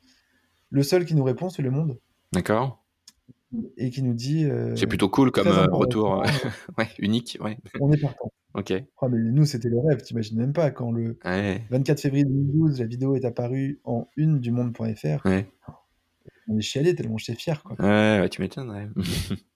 [0.71, 1.99] Le seul qui nous répond, c'est Le Monde,
[2.33, 2.83] D'accord.
[3.77, 6.23] et qui nous dit C'est plutôt cool comme retour.
[6.79, 7.37] ouais, unique.
[7.43, 7.59] Ouais.
[7.81, 8.33] on est partant.
[8.55, 8.73] Ok.
[9.03, 11.61] Ah, mais nous, c'était le rêve, t'imagines même pas, quand le Ouais.
[11.71, 15.47] 24 février 2012, la vidéo est apparue en une du monde.fr, Ouais.
[16.49, 17.63] On est chialé tellement j'étais fier.
[17.63, 17.77] Quoi.
[17.79, 18.71] Ouais, ouais, tu m'étonnes.
[18.71, 18.89] ouais.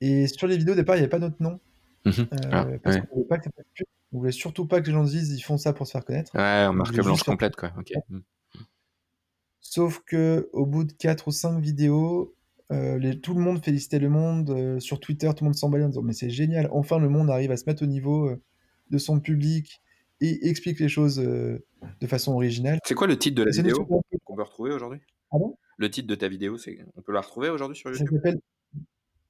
[0.00, 1.60] Et sur les vidéos, au départ, il n'y avait pas notre nom.
[2.04, 2.12] Mhm.
[2.20, 3.02] Euh, Ah, parce ouais.
[3.06, 3.86] qu'on voulait pas que ça fasse pub.
[4.12, 6.04] On voulait surtout pas que les gens se disent ils font ça pour se faire
[6.04, 6.34] connaître.
[6.34, 7.72] Ouais, en On marque blanche complète, quoi.
[8.08, 8.18] Mm.
[9.60, 12.34] Sauf que au bout de 4 ou 5 vidéos,
[12.70, 15.84] euh, les- tout le monde félicitait le monde euh, sur Twitter, tout le monde s'emballait
[15.84, 18.40] en disant mais c'est génial, enfin le monde arrive à se mettre au niveau euh,
[18.90, 19.80] de son public
[20.20, 22.78] et explique les choses de façon originale.
[22.84, 25.00] C'est quoi le titre de la vidéo qu'on peut retrouver aujourd'hui?
[25.78, 28.16] Le titre de ta vidéo, c'est on peut la retrouver aujourd'hui sur Ça YouTube?
[28.18, 28.40] s'appelle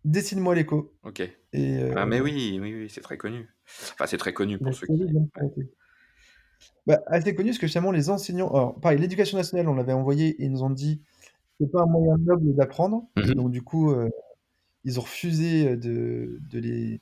[0.05, 0.93] Dessine-moi l'écho.
[1.03, 1.21] Ok.
[1.21, 3.49] Et, euh, Ah mais oui, oui, oui, c'est très connu.
[3.93, 4.93] Enfin, c'est très connu pour ceux qui.
[4.99, 5.69] de Ouais.
[6.87, 10.29] Bah, assez connu parce que finalement les enseignants, alors pareil, l'éducation nationale, on l'avait envoyé
[10.41, 11.01] et ils nous ont dit
[11.59, 13.35] c'est pas un moyen noble d'apprendre, Mhm.
[13.35, 14.11] donc du coup euh,
[14.85, 17.01] ils ont refusé euh, de, de les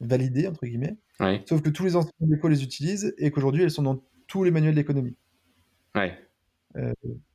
[0.00, 0.96] valider entre guillemets.
[1.18, 1.42] Ouais.
[1.46, 4.50] Sauf que tous les enseignants d'école les utilisent et qu'aujourd'hui elles sont dans tous les
[4.50, 5.16] manuels d'économie.
[5.94, 6.16] Ouais.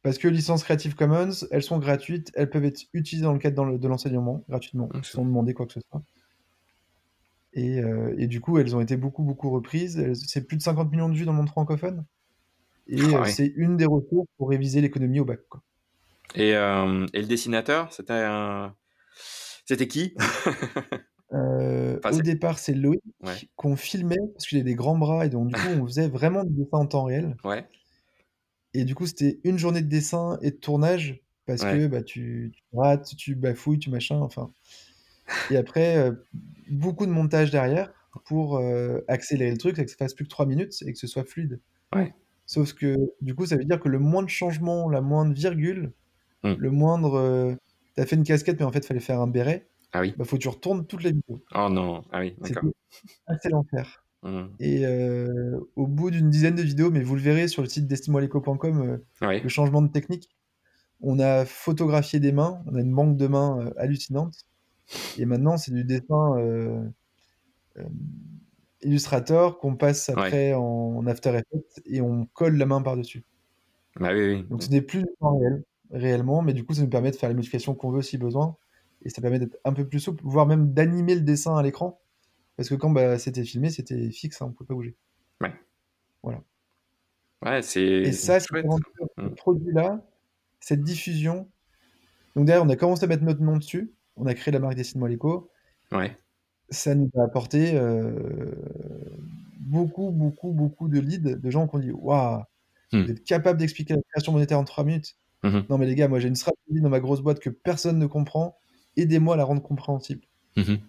[0.02, 3.56] Parce que licences Creative Commons, elles sont gratuites, elles peuvent être utilisées dans le cadre
[3.56, 5.06] dans le- de l'enseignement gratuitement, Ok.
[5.06, 6.02] sans demander quoi que ce soit.
[7.54, 10.14] Et, euh, et du coup, elles ont été beaucoup, beaucoup reprises.
[10.26, 12.06] C'est plus de 50 millions de vues dans le monde francophone.
[12.88, 13.32] Et Ah euh, ouais.
[13.32, 15.40] c'est une des ressources pour réviser l'économie au bac.
[15.50, 15.62] quoi.
[16.36, 18.76] Et, euh, et le dessinateur, c'était un...
[19.66, 20.16] C'était qui?
[21.34, 23.34] Euh, Enfin, au départ, c'est Loïc Ouais.
[23.56, 26.44] qu'on filmait parce qu'il a des grands bras et donc du coup, on faisait vraiment
[26.44, 27.36] du dessin en temps réel.
[27.44, 27.66] Ouais.
[28.78, 31.72] Et du coup, c'était une journée de dessin et de tournage parce Ouais.
[31.78, 34.50] que bah, tu, tu rates, tu bafouilles, tu machin, enfin.
[35.52, 36.12] Et après, euh,
[36.70, 37.92] beaucoup de montage derrière
[38.26, 40.98] pour euh, accélérer le truc, c'est que ça fasse plus que 3 minutes et que
[41.00, 41.60] ce soit fluide.
[41.94, 42.14] Ouais.
[42.46, 45.92] Sauf que du coup, ça veut dire que le moindre changement, la moindre virgule,
[46.44, 46.54] Hmm.
[46.60, 47.16] le moindre.
[47.16, 47.56] euh,
[47.96, 50.14] T'as fait une casquette, mais en fait, il fallait faire un béret, Ah oui.
[50.18, 51.44] bah, faut que tu retournes toute la vidéo.
[51.56, 52.04] Oh non.
[52.12, 52.70] Ah oui, d'accord.
[53.28, 54.05] Assez l'enfer.
[54.26, 54.48] Hmm.
[54.60, 57.86] Et euh, au bout d'une dizaine de vidéos, mais vous le verrez sur le site
[57.88, 59.40] d'estimoileco.com, euh, Ouais.
[59.40, 60.30] le changement de technique.
[61.02, 64.46] On a photographié des mains, on a une banque de mains euh, hallucinante.
[65.20, 66.82] Et maintenant, c'est du dessin euh,
[67.78, 67.84] euh,
[68.82, 73.24] Illustrator qu'on passe après en After Effects et on colle la main par-dessus.
[74.00, 74.46] Bah oui, oui.
[74.50, 77.16] Donc ce n'est plus du temps réel, réellement, mais du coup, ça nous permet de
[77.16, 78.58] faire les modifications qu'on veut si besoin.
[79.04, 82.00] Et ça permet d'être un peu plus souple, voire même d'animer le dessin à l'écran.
[82.58, 84.96] Parce que quand bah, c'était filmé, c'était fixe, hein, on ne pouvait pas bouger.
[87.42, 88.80] Ouais, c'est Et ça, c'est Mm.
[89.18, 90.02] ce produit-là,
[90.60, 91.48] cette diffusion.
[92.36, 93.94] Donc derrière, on a commencé à mettre notre nom dessus.
[94.16, 95.50] On a créé la marque Dessine-moi l'écho.
[95.92, 96.18] Ouais.
[96.70, 98.56] Ça nous a apporté euh,
[99.60, 102.44] beaucoup, beaucoup, beaucoup de leads, de gens qui ont dit Waouh,
[102.94, 103.04] Hmm.
[103.04, 105.18] vous êtes capable d'expliquer la création monétaire en 3 minutes.
[105.44, 105.66] Mhm.
[105.70, 108.06] Non, mais les gars, moi j'ai une stratégie dans ma grosse boîte que personne ne
[108.06, 108.58] comprend.
[108.96, 110.22] Aidez-moi à la rendre compréhensible.
[110.56, 110.80] Mhm.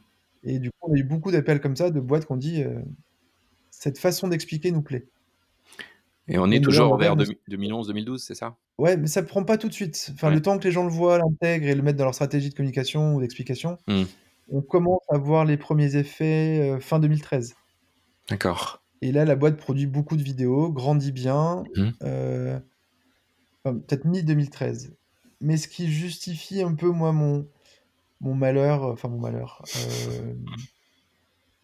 [0.47, 2.63] Et du coup, on a eu beaucoup d'appels comme ça de boîtes qui ont dit
[2.63, 2.81] euh,
[3.71, 5.07] Cette façon d'expliquer nous plaît.
[6.29, 8.57] Et on est toujours vers va- 2011-2012, c'est ça?
[8.79, 10.11] Ouais, mais ça prend pas tout de suite.
[10.15, 10.35] Enfin, Ouais.
[10.35, 12.55] le temps que les gens le voient, l'intègrent et le mettent dans leur stratégie de
[12.55, 14.05] communication ou d'explication, Hmm.
[14.51, 17.55] on commence à voir les premiers effets euh, fin 2013.
[18.29, 18.83] D'accord.
[19.03, 21.93] Et là, la boîte produit beaucoup de vidéos, grandit bien, Mhm.
[22.03, 22.59] euh,
[23.65, 24.95] enfin, peut-être mi-2013.
[25.41, 27.47] Mais ce qui justifie un peu, moi, mon,
[28.21, 30.35] mon malheur, enfin mon malheur, euh,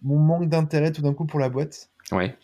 [0.02, 2.36] mon manque d'intérêt tout d'un coup pour la boîte, Ouais.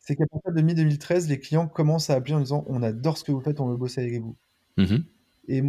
[0.00, 3.24] c'est qu'à partir de mi-2013, les clients commencent à appeler en disant On adore ce
[3.24, 4.36] que vous faites, on veut bosser avec vous.
[4.76, 5.04] Mhm.
[5.48, 5.62] Et,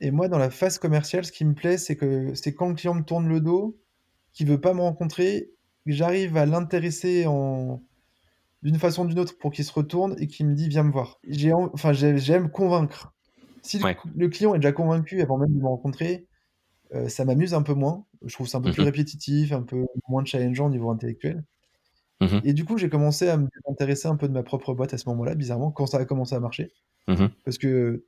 [0.00, 2.74] et moi, dans la phase commerciale, ce qui me plaît, c'est que c'est quand le
[2.74, 3.76] client me tourne le dos,
[4.32, 5.50] qui veut pas me rencontrer,
[5.84, 7.82] que j'arrive à l'intéresser en
[8.62, 10.90] d'une façon ou d'une autre pour qu'il se retourne et qu'il me dit viens me
[10.90, 11.20] voir.
[11.28, 13.12] J'ai en- enfin j'ai- j'aime convaincre.
[13.62, 13.84] Si le-
[14.16, 16.26] le, client est déjà convaincu avant même de me rencontrer,
[16.94, 18.04] euh, ça m'amuse un peu moins.
[18.24, 18.86] Je trouve ça un peu plus Mhm.
[18.86, 21.44] répétitif, un peu moins challengeant au niveau intellectuel.
[22.20, 24.98] Mmh Et du coup, j'ai commencé à m'intéresser un peu de ma propre boîte à
[24.98, 26.72] ce moment-là, bizarrement, quand ça a commencé à marcher.
[27.08, 28.04] Mmh Parce que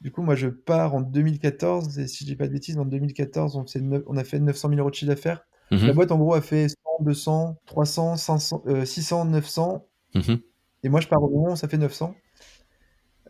[0.00, 2.84] du coup, moi, je pars en 2014, et si je dis pas de bêtises, en
[2.84, 5.46] 2014, on, a fait 900 000 euros de chiffre d'affaires.
[5.70, 5.86] Mhm.
[5.86, 9.86] La boîte, en gros, a fait 100, 200, 300, 500, euh, 600, 900.
[10.14, 10.40] Mhm.
[10.82, 12.14] Et moi, je pars au moment où ça fait 900.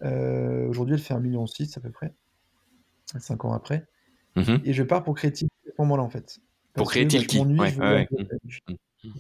[0.03, 2.13] Euh, Aujourd'hui, elle fait 1,6 million à peu près,
[3.21, 3.87] 5 ans après.
[4.37, 4.61] Mhm.
[4.65, 6.39] Et je pars pour créer Tilki à ce moment-là, en fait.
[6.75, 8.39] Pour créer Je m'ennuie, ouais, de.
[9.05, 9.11] Mm.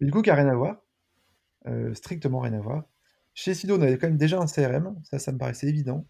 [0.00, 0.82] Mais du coup, qui n'a rien à voir.
[1.66, 2.84] Euh, strictement rien à voir.
[3.34, 4.94] Chez Sido, on avait quand même déjà un CRM.
[5.04, 6.06] Ça, ça me paraissait évident.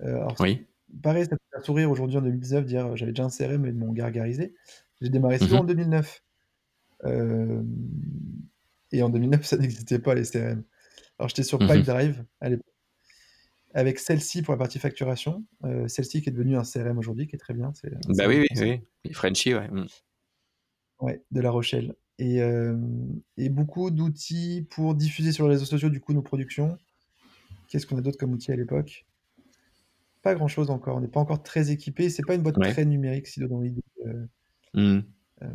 [0.00, 0.66] Euh, alors, Oui.
[1.02, 3.68] pareil, ça fait un sourire aujourd'hui en 2019 dire euh, j'avais déjà un CRM et
[3.70, 4.54] ils m'ont gargarisé.
[5.00, 5.60] J'ai démarré Sido Mhm.
[5.60, 6.22] en 2009.
[7.04, 7.62] Euh,
[8.92, 10.62] et en 2009, ça n'existait pas les CRM.
[11.18, 11.68] Alors j'étais sur Mhm.
[11.68, 12.66] Pipedrive à l'époque,
[13.76, 17.36] avec celle-ci pour la partie facturation, euh, celle-ci qui est devenue un CRM aujourd'hui, qui
[17.36, 17.72] est très bien.
[17.74, 18.80] C'est Bah CRM oui, oui, oui.
[19.04, 19.68] Les Frenchies, ouais.
[19.68, 19.86] Mm.
[21.00, 21.94] Ouais, de La Rochelle.
[22.18, 22.74] Et, euh,
[23.36, 26.78] et beaucoup d'outils pour diffuser sur les réseaux sociaux du coup nos productions.
[27.68, 29.04] Qu'est-ce qu'on a d'autre comme outils à l'époque?
[30.22, 30.96] Pas grand-chose encore.
[30.96, 32.08] On n'est pas encore très équipé.
[32.08, 32.72] C'est pas une boîte Ouais.
[32.72, 33.82] très numérique, Sido dans l'idée.
[34.72, 35.00] Mm.
[35.42, 35.48] euh,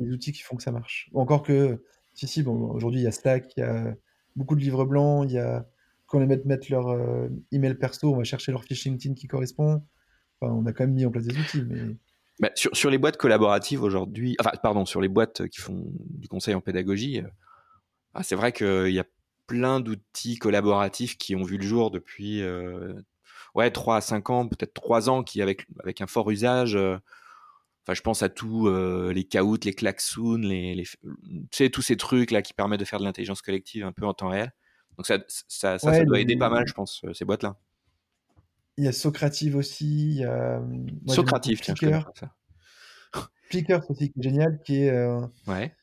[0.00, 1.10] les outils qui font que ça marche.
[1.12, 1.84] Ou Encore que,
[2.14, 3.94] si, si, bon, aujourd'hui il y a Slack, il y a
[4.36, 5.68] beaucoup de livres blancs, il y a
[6.12, 9.26] quand les mecs mettent leur euh, email perso, on va chercher leur fiche LinkedIn qui
[9.26, 9.82] correspond.
[10.42, 11.96] On a quand même mis en place des outils, mais
[12.38, 16.28] Bah, sur, sur les boîtes collaboratives aujourd'hui, enfin, pardon, sur les boîtes qui font du
[16.28, 17.28] conseil en pédagogie, euh,
[18.12, 19.06] ah, c'est vrai qu'il y a
[19.46, 22.92] plein d'outils collaboratifs qui ont vu le jour depuis euh,
[23.54, 26.76] ouais, 3 à 5 ans, peut-être 3 ans, qui avec, avec un fort usage.
[26.76, 26.98] euh,
[27.84, 32.30] Enfin, je pense à tous euh, les caouts, les klaxons, les, les, tous ces trucs
[32.30, 34.52] là qui permettent de faire de l'intelligence collective un peu en temps réel.
[34.96, 37.56] Donc ça, ça, ça, doit les- aider pas mal, je pense, euh, ces boîtes-là.
[38.76, 42.34] il y a Socrative aussi, il y a moi, beaucoup Socrative, tiens, je connais ça.
[43.88, 45.74] Aussi qui est génial, qui est euh, Ouais,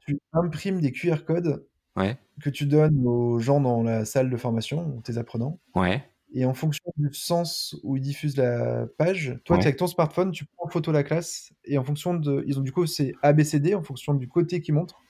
[0.00, 4.36] tu imprimes des QR codes ouais, que tu donnes aux gens dans la salle de
[4.36, 9.56] formation, tes apprenants, ouais, et en fonction du sens où ils diffusent la page, toi,
[9.56, 12.58] tu avec ton smartphone, tu prends en photo la classe, et en fonction de, ils
[12.58, 15.00] ont du coup c'est ABCD en fonction du côté qu'ils montrent,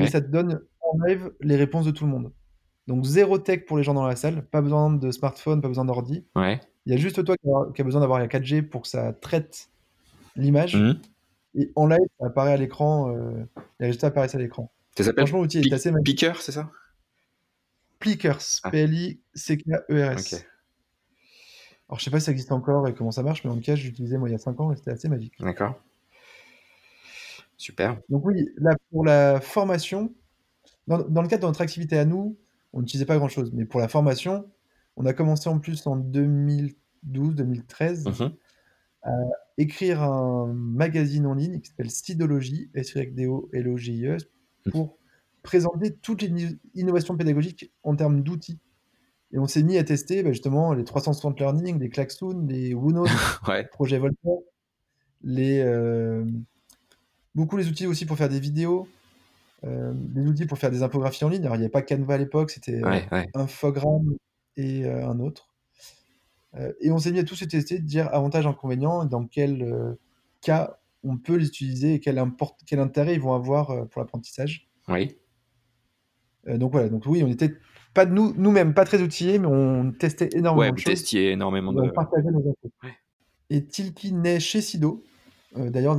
[0.00, 0.60] et ça te donne
[0.92, 2.32] en live les réponses de tout le monde.
[2.86, 5.84] Donc zéro tech pour les gens dans la salle, pas besoin de smartphone, pas besoin
[5.84, 6.24] d'ordi.
[6.36, 6.60] ouais.
[6.88, 8.88] Il y a juste toi qui a, qui a besoin d'avoir la 4G pour que
[8.88, 9.70] ça traite
[10.36, 10.76] l'image.
[10.76, 11.00] Mhm.
[11.56, 13.44] Et en live, ça apparaît à l'écran, euh,
[13.80, 14.70] les résultats apparaissent à l'écran.
[14.96, 16.04] Ça s'appelle Franchement, l'outil est Pic- assez magique.
[16.06, 16.70] Picker, c'est ça?
[17.98, 18.70] Plickers, Ah.
[18.70, 20.46] P-L-I-C-K-E-R-S.
[21.88, 23.62] Alors, je sais pas si ça existe encore et comment ça marche, mais en tout
[23.62, 25.34] cas, je l'utilisais moi il y a 5 ans et c'était assez magique.
[25.40, 25.74] d'accord.
[27.56, 27.98] Super.
[28.10, 30.12] Donc, oui, là, pour la formation,
[30.86, 32.36] dans, dans le cadre de notre activité à nous,
[32.72, 34.46] on n'utilisait pas grand chose, mais pour la formation,
[34.96, 38.32] on a commencé en plus en 2012-2013 Mhm.
[39.58, 44.06] écrire un magazine en ligne qui s'appelle Sidologie, s y d o l o g
[44.06, 44.16] e
[44.70, 44.98] pour
[45.42, 48.58] présenter toutes les innovations pédagogiques en termes d'outils.
[49.32, 53.06] Et on s'est mis à tester bah, justement les 360 Learning, les Klaxoon, les Woonote,
[53.48, 54.38] Ouais, Projet Voltaire,
[55.22, 56.24] les, euh,
[57.34, 58.88] beaucoup les outils aussi pour faire des vidéos,
[59.64, 61.42] euh, des outils pour faire des infographies en ligne.
[61.44, 63.28] Alors il n'y avait pas Canva à l'époque, c'était euh, ouais, ouais.
[64.56, 65.48] Et euh, un autre.
[66.54, 69.96] Euh, et on s'est mis à tous se tester, de dire avantages, inconvénients, dans quel
[70.40, 74.68] cas on peut les utiliser et quel, import- quel intérêt ils vont avoir pour l'apprentissage.
[74.88, 75.16] Oui.
[76.46, 77.54] Donc voilà, donc oui, on était
[77.92, 80.94] pas de nous, nous-mêmes pas très outillés, mais on testait énormément Ouais, de vous choses.
[80.94, 81.88] testiez énormément de.
[81.90, 82.56] partageait nos.
[83.50, 85.02] Et Tilki naît chez Sido.
[85.56, 85.98] Euh, D'ailleurs,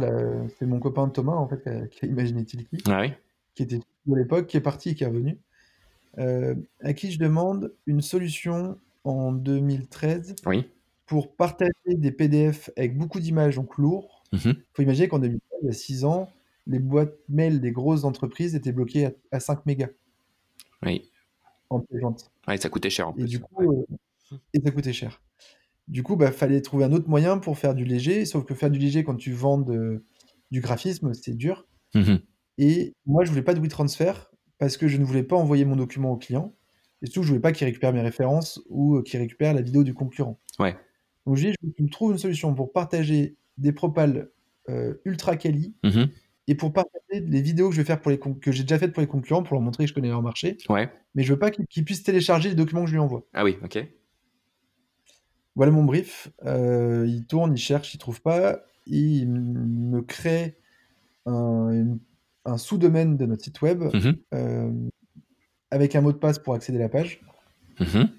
[0.57, 2.77] c'est mon copain Thomas en fait qui a, qui a imaginé Tilki.
[2.87, 3.13] Ah oui.
[3.57, 5.37] Qui était à l'époque, qui est parti et qui est revenu,
[6.19, 10.69] euh, à qui je demande une solution en 2013 Oui.
[11.07, 14.23] pour partager des PDF avec beaucoup d'images, donc lourds.
[14.31, 14.39] Mhm.
[14.57, 16.29] Il faut imaginer qu'en 2013, il y a 6 ans,
[16.67, 19.89] les boîtes mail des grosses entreprises étaient bloquées à, à 5 mégas
[20.85, 21.09] Oui.
[21.69, 22.29] en plaisante.
[22.47, 23.27] Ouais, ça coûtait cher en Et plus.
[23.29, 23.71] du coup,
[24.31, 25.21] euh, et ça coûtait cher.
[25.87, 28.69] Du coup, bah, fallait trouver un autre moyen pour faire du léger, sauf que faire
[28.69, 30.03] du léger quand tu vends de-
[30.51, 31.65] du graphisme, c'est dur.
[31.95, 32.19] Mhm.
[32.57, 34.13] Et moi, je voulais pas de WeTransfer
[34.57, 36.53] parce que je ne voulais pas envoyer mon document au client.
[37.01, 39.83] Et surtout, je voulais pas qu'il récupère mes références ou euh, qu'il récupère la vidéo
[39.83, 40.39] du concurrent.
[40.59, 40.75] Ouais.
[41.25, 44.31] Donc, je dis, je me trouves une solution pour partager des propals
[44.69, 46.09] euh, ultra quali Mhm.
[46.47, 48.91] et pour partager les vidéos que je vais faire pour les que j'ai déjà faites
[48.93, 50.57] pour les concurrents pour leur montrer que je connais leur marché.
[50.69, 50.89] Ouais.
[51.15, 53.25] Mais je veux pas qu'ils qu'ils puissent télécharger les documents que je lui envoie.
[53.33, 53.85] Ah oui, ok.
[55.55, 56.29] Voilà mon brief.
[56.45, 58.63] Euh, il tourne, il cherche, il trouve pas.
[58.85, 60.57] Il me crée
[61.25, 61.99] un, une-
[62.47, 64.15] un sous-domaine de notre site web Mhm.
[64.33, 64.71] euh,
[65.69, 67.21] avec un mot de passe pour accéder à la page,
[67.79, 68.09] Mhm.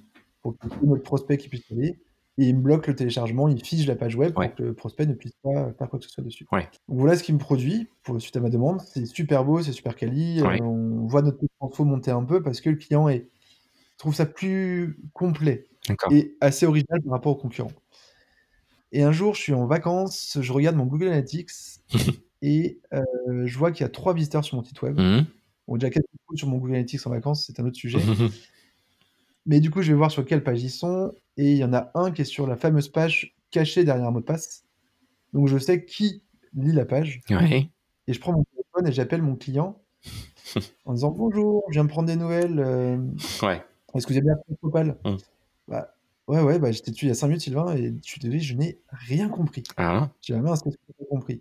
[0.43, 1.99] pour que notre prospect qui puisse aller.
[2.41, 4.47] et il me bloque le téléchargement, il fige la page web Ouais.
[4.51, 6.47] pour que le prospect ne puisse pas faire quoi que ce soit dessus.
[6.53, 6.69] Ouais.
[6.89, 8.81] Donc voilà ce qu'il me produit pour, suite à ma demande.
[8.83, 10.41] C'est super beau, c'est super quali.
[10.43, 10.61] Ouais.
[10.63, 13.27] euh, on voit notre info monter un peu parce que le client est,
[13.97, 15.67] trouve ça plus complet
[16.13, 17.73] et assez original par rapport aux concurrents.
[18.93, 21.51] Et un jour, je suis en vacances, je regarde mon Google Analytics
[22.43, 23.03] et euh,
[23.47, 24.99] je vois qu'il y a trois visiteurs sur mon site web.
[24.99, 25.27] Mhm.
[25.67, 27.99] Bon, déjà quelques sur mon Google Analytics en vacances, c'est un autre sujet.
[29.47, 31.13] Mais du coup, je vais voir sur quelle page ils sont.
[31.37, 34.11] Et il y en a un qui est sur la fameuse page cachée derrière un
[34.11, 34.65] mot de passe.
[35.33, 36.23] Donc je sais qui
[36.55, 37.21] lit la page.
[37.31, 37.71] Ouais.
[38.07, 39.81] Et je prends mon téléphone et j'appelle mon client
[40.85, 42.59] en disant Bonjour, je viens me prendre des nouvelles.
[42.59, 42.99] euh,
[43.43, 43.63] Ouais.
[43.95, 45.17] Est-ce que vous avez bien pris Propal Mm.
[45.69, 45.95] bah,
[46.27, 48.39] Ouais, ouais, bah, j'étais dessus il y a 5 minutes, Sylvain, et je suis désolé,
[48.39, 49.63] je n'ai rien compris.
[49.79, 50.11] Ah.
[50.21, 50.57] J'ai tu pas
[51.09, 51.41] compris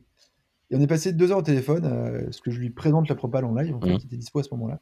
[0.72, 3.16] Et on est passé deux heures au téléphone, euh, ce que je lui présente la
[3.16, 3.98] propale en live, en fait, Mhm.
[4.00, 4.82] qui était dispo à ce moment-là.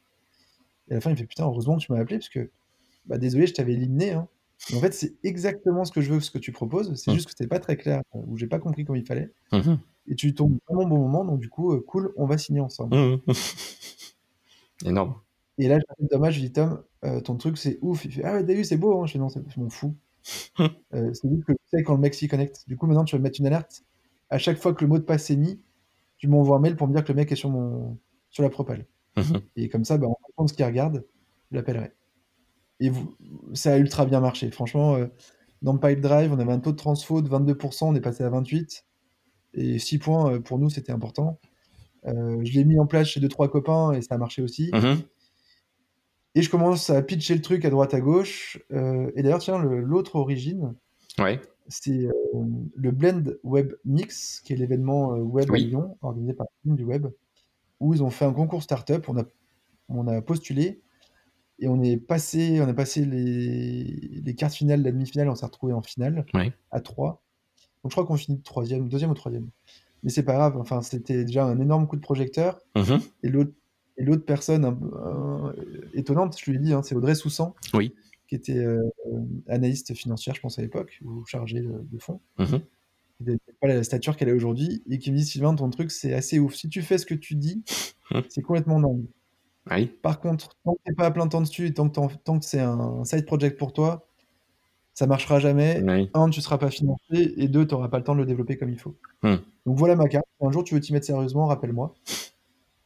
[0.88, 2.50] Et à la fin, il me fait Putain, heureusement que tu m'as appelé, parce que,
[3.06, 4.12] bah, désolé, je t'avais éliminé.
[4.12, 4.28] Hein.
[4.70, 6.94] Mais en fait, c'est exactement ce que je veux, ce que tu proposes.
[6.96, 7.14] C'est Mhm.
[7.16, 9.30] juste que c'était pas très clair, euh, ou j'ai pas compris comme il fallait.
[9.52, 9.78] Mhm.
[10.08, 12.60] Et tu tombes vraiment au bon moment, donc du coup, euh, cool, on va signer
[12.60, 12.96] ensemble.
[12.96, 13.20] Mhm.
[14.84, 15.14] Énorme.
[15.58, 18.04] Et là, j'appelle Thomas, je lui dis Tom, euh, ton truc c'est ouf.
[18.04, 19.00] Il fait Ah ouais, vu, c'est beau.
[19.00, 19.06] Hein.
[19.06, 19.94] Je fais Non, c'est- je m'en fous.
[20.58, 20.68] Hum.
[20.94, 22.64] Euh, c'est juste que tu sais quand le mec s'y connecte.
[22.68, 23.84] Du coup, maintenant, tu vas mettre une alerte.
[24.30, 25.60] À chaque fois que le mot de passe est mis,
[26.18, 27.98] tu m'envoies un mail pour me dire que le mec est sur, mon...
[28.30, 28.86] sur la propale.
[29.16, 29.40] Mhm.
[29.56, 31.04] Et comme ça, bah, en fonction de ce qu'il regarde,
[31.50, 31.92] je l'appellerai.
[32.80, 33.16] Et vous...
[33.54, 34.50] ça a ultra bien marché.
[34.50, 35.06] Franchement, euh,
[35.62, 38.24] dans le pipe drive, on avait un taux de transfo de 22%, on est passé
[38.24, 38.82] à 28%.
[39.54, 41.40] Et 6 points, euh, pour nous, c'était important.
[42.06, 44.70] Euh, je l'ai mis en place chez 2-3 copains et ça a marché aussi.
[44.74, 45.02] Mhm.
[46.34, 48.58] Et je commence à pitcher le truc à droite à gauche.
[48.70, 50.74] Euh, et d'ailleurs, tiens, l'autre origine,
[51.18, 51.40] Ouais.
[51.68, 52.12] C'est euh,
[52.74, 55.64] le Blend Web Mix, qui est l'événement euh, web Oui.
[55.64, 57.06] à Lyon, organisé par du web,
[57.80, 59.08] où ils ont fait un concours startup.
[59.08, 59.24] On a,
[59.88, 60.80] on a postulé
[61.58, 63.84] et on est passé, on a passé les,
[64.24, 66.26] les quarts finales, la demi-finale, on s'est retrouvé en finale
[66.70, 67.22] à 3.
[67.82, 69.48] Donc je crois qu'on finit troisième, deuxième ou troisième.
[70.02, 72.60] Mais c'est pas grave, enfin, c'était déjà un énorme coup de projecteur.
[72.76, 73.00] Mhm.
[73.22, 73.52] Et l'autre,
[73.96, 75.52] et l'autre personne un euh,
[75.94, 77.94] étonnante, je lui ai dit, hein, c'est Audrey Soussan, Oui.
[78.28, 78.82] Qui était euh,
[79.48, 82.20] analyste financière, je pense, à l'époque, ou chargée de, de fonds.
[82.38, 85.90] Qui n'avait pas la stature qu'elle a aujourd'hui, et qui me dit Sylvain, ton truc,
[85.90, 86.54] c'est assez ouf.
[86.54, 87.62] Si tu fais ce que tu dis,
[88.12, 88.22] Mhm.
[88.28, 89.04] c'est complètement dingue.
[89.70, 89.86] Oui.
[89.86, 92.38] Par contre, tant que tu n'es pas à plein temps dessus, et tant que, tant
[92.38, 94.06] que c'est un side project pour toi,
[94.94, 95.82] ça marchera jamais.
[95.82, 96.10] Oui.
[96.14, 98.26] Un, tu ne seras pas financé, et deux, tu n'auras pas le temps de le
[98.26, 98.94] développer comme il faut.
[99.22, 99.36] Hmm.
[99.66, 100.24] Donc voilà ma carte.
[100.40, 101.94] Si un jour tu veux t'y mettre sérieusement, rappelle-moi.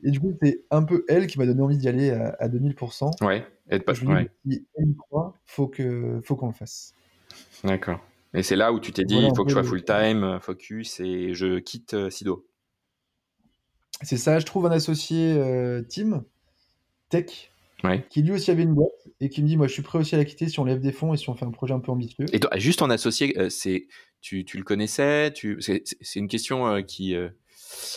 [0.03, 2.49] Et du coup, c'est un peu elle qui m'a donné envie d'y aller à, à
[2.49, 3.25] 2000%.
[3.25, 3.47] Ouais.
[3.71, 4.31] Et de pas- Je ouais.
[4.49, 6.95] si elle croit, faut que, faut qu'on le fasse.
[7.65, 8.01] D'accord.
[8.35, 11.01] Et c'est là où tu t'es dit, il faut que je sois full time, focus,
[11.01, 12.47] et je quitte euh, Sido.
[14.03, 16.23] C'est ça, je trouve un associé euh, team,
[17.09, 17.51] tech,
[17.83, 18.07] Ouais.
[18.11, 20.15] qui lui aussi avait une boîte, et qui me dit, moi je suis prêt aussi
[20.15, 21.81] à la quitter si on lève des fonds et si on fait un projet un
[21.81, 22.27] peu ambitieux.
[22.33, 23.87] Et toi, juste en associé, euh, c'est
[24.21, 25.83] tu, tu le connaissais tu c'est
[26.17, 27.31] une question euh, qui euh,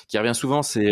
[0.07, 0.63] qui revient souvent.
[0.63, 0.89] C'est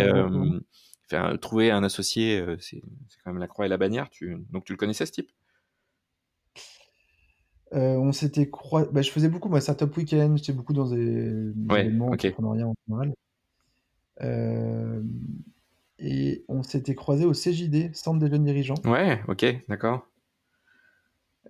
[1.41, 4.09] trouver un associé, euh, c'est c'est quand même la croix et la bannière.
[4.09, 5.31] Tu donc tu le connaissais ce type?
[7.73, 11.53] Euh, on s'était croisé, bah, je faisais beaucoup, moi, Startup Weekend, j'étais beaucoup dans des,
[11.55, 12.25] des Ouais, événements ok.
[12.25, 13.13] entrepreneuriat en général.
[14.21, 15.01] Euh,
[15.99, 20.05] et on s'était croisé au CJD, Centre des jeunes dirigeants, Ouais, ok, d'accord.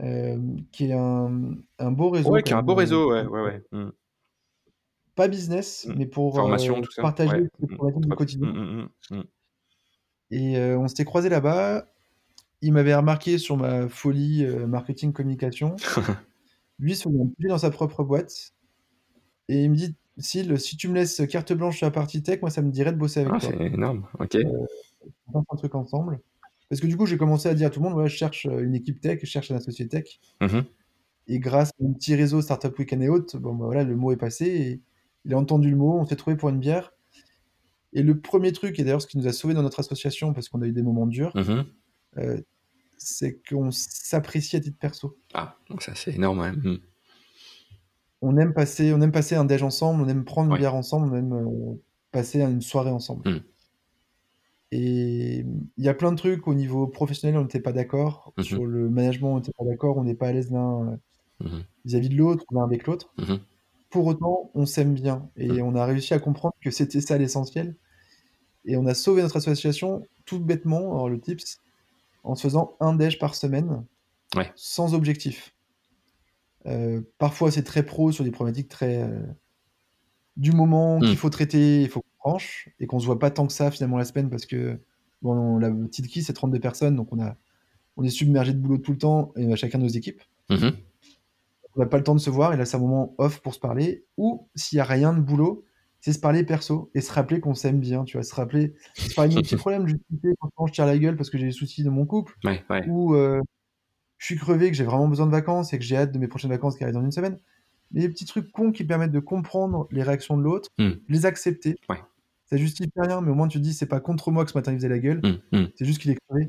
[0.02, 0.38] euh,
[0.72, 2.32] qui est un, un beau réseau.
[2.32, 3.64] Ouais, qui a un beau réseau, ouais, ouais, ouais.
[3.72, 3.90] Mm.
[5.16, 5.94] Pas business, Mm.
[5.98, 7.02] mais pour Formation, tout ça.
[7.02, 7.50] partager ouais.
[7.60, 7.76] les Mm.
[7.76, 8.90] problématiques du quotidien.
[10.32, 11.88] Et euh, on s'était croisé là-bas.
[12.62, 15.76] Il m'avait remarqué sur ma folie euh, marketing communication.
[16.80, 18.54] Lui, un budget dans sa propre boîte.
[19.50, 22.42] Et il me dit, Syl, si tu me laisses carte blanche sur la partie tech,
[22.42, 23.50] moi, ça me dirait de bosser avec Ah, toi.
[23.52, 24.08] c'est énorme.
[24.20, 24.38] Ok.
[25.28, 26.20] On va faire un truc ensemble.
[26.70, 28.46] Parce que du coup, j'ai commencé à dire à tout le monde, ouais, je cherche
[28.46, 30.20] euh, une équipe tech, je cherche un associé tech.
[30.42, 30.64] Mhm.
[31.28, 34.12] Et grâce à un petit réseau Startup Weekend et autres, bon, bah, voilà, le mot
[34.12, 34.46] est passé.
[34.46, 34.82] Et
[35.26, 36.94] il a entendu le mot, on s'est trouvé pour une bière.
[37.94, 40.50] Et le premier truc, et d'ailleurs ce qui nous a sauvés dans notre association, parce
[40.50, 41.66] qu'on a eu des moments durs, Mhm.
[42.18, 42.42] euh,
[42.98, 45.18] c'est qu'on s'apprécie à titre perso.
[45.34, 46.52] Ah, donc ça c'est énorme.
[46.52, 46.78] Mm.
[48.22, 50.60] On aime passer, on aime passer un déj ensemble, on aime prendre une Ouais.
[50.60, 53.28] bière ensemble, on aime euh, passer une soirée ensemble.
[53.30, 53.42] Mm.
[54.74, 55.40] Et
[55.78, 58.34] il y a plein de trucs au niveau professionnel, on n'était pas d'accord.
[58.38, 58.44] Mhm.
[58.44, 59.98] Sur le management, on n'était pas d'accord.
[59.98, 60.88] On n'est pas à l'aise l'un
[61.42, 61.64] euh, Mhm.
[61.86, 63.14] vis-à-vis de l'autre, l'un avec l'autre.
[63.92, 65.30] Pour autant, on s'aime bien.
[65.38, 67.76] Et on a réussi à comprendre que c'était ça l'essentiel.
[68.66, 71.60] Et on a sauvé notre association tout bêtement, alors le tips,
[72.24, 73.86] en se faisant un déj par semaine,
[74.36, 74.52] Ouais.
[74.56, 75.54] sans objectif.
[76.68, 79.20] Euh, parfois, c'est très pro sur des problématiques très euh,
[80.38, 81.06] du moment Mm.
[81.06, 83.72] qu'il faut traiter, il faut qu'on tranche, et qu'on se voit pas tant que ça
[83.72, 84.80] finalement la semaine parce que
[85.22, 87.36] bon, la petite qui c'est 32 personnes, donc on a
[87.98, 90.22] on est submergé de boulot tout le temps et on a chacun nos équipes.
[90.50, 90.72] Mhm.
[91.76, 93.54] On n'a pas le temps de se voir, et là c'est un moment off pour
[93.54, 95.66] se parler, ou s'il n'y a rien de boulot,
[96.00, 99.14] c'est se parler perso et se rappeler qu'on s'aime bien, tu vois, se rappeler, se
[99.14, 99.86] parler de nos petits problèmes,
[100.56, 102.86] quand je tire la gueule parce que j'ai des soucis de mon couple, Ouais, ouais.
[102.88, 103.40] ou euh,
[104.18, 106.28] je suis crevé, que j'ai vraiment besoin de vacances et que j'ai hâte de mes
[106.28, 107.38] prochaines vacances qui arrivent dans une semaine.
[107.92, 110.92] Mais les petits trucs cons qui permettent de comprendre les réactions de l'autre, Hmm.
[111.10, 111.76] les accepter.
[111.90, 111.98] Ouais.
[112.46, 114.58] Ça justifie rien, mais au moins tu te dis c'est pas contre moi que ce
[114.58, 115.70] matin il faisait la gueule, Hum, hum.
[115.76, 116.48] c'est juste qu'il est crevé.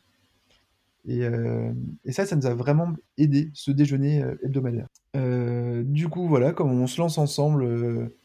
[1.04, 1.72] Et, euh,
[2.04, 4.86] et ça, ça nous a vraiment aidé, ce déjeuner euh, hebdomadaire.
[5.16, 8.16] Euh, du coup, voilà, comme on se lance ensemble, euh,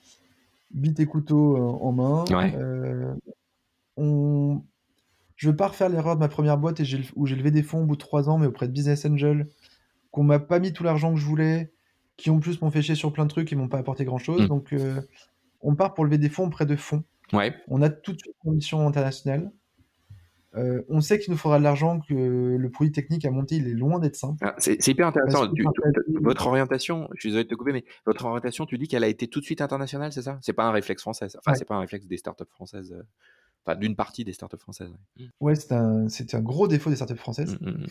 [0.71, 2.53] bite et couteau en main, Ouais.
[3.95, 4.61] on...
[5.35, 6.83] je veux pas refaire l'erreur de ma première boîte et
[7.15, 9.47] où j'ai levé des fonds au bout de trois ans, mais auprès de Business Angel,
[10.11, 11.71] qu'on m'a pas mis tout l'argent que je voulais,
[12.15, 14.17] qui en plus m'ont fait chier sur plein de trucs et m'ont pas apporté grand
[14.19, 14.43] chose.
[14.43, 14.47] Mm.
[14.47, 14.75] Donc,
[15.61, 17.03] on part pour lever des fonds auprès de fonds.
[17.33, 17.55] Ouais.
[17.67, 19.51] On a tout de suite une ambition internationale.
[20.55, 22.13] Euh, on sait qu'il nous faudra de l'argent, que
[22.57, 24.38] le produit technique à monter, il est loin d'être simple.
[24.41, 25.51] Ah, c'est c'est hyper intéressant.
[25.53, 25.65] Tu-
[26.21, 29.07] votre orientation, je suis désolé de te couper, mais votre orientation, tu dis qu'elle a
[29.10, 30.39] été tout de suite internationale, c'est ça?
[30.41, 31.29] C'est pas un réflexe français.
[31.29, 31.39] ça?
[31.39, 31.57] Enfin, Ouais.
[31.57, 32.93] c'est pas un réflexe des startups françaises.
[32.93, 33.03] euh,
[33.65, 34.89] Enfin, d'une partie des startups françaises.
[35.19, 35.25] ouais.
[35.41, 37.57] Ouais, c'est un, c'est un gros défaut des startups françaises.
[37.60, 37.86] Mm, mm,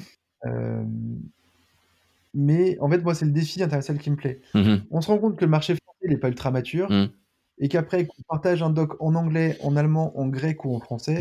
[0.46, 0.84] Euh,
[2.34, 4.40] mais en fait, moi, c'est le défi international qui me plaît.
[4.54, 4.76] mm.
[4.90, 6.90] On se rend compte que le marché français, il n'est pas ultra mature.
[6.90, 7.08] Mm.
[7.58, 11.20] Et qu'après, qu'on partage un doc en anglais, en allemand, en grec ou en français.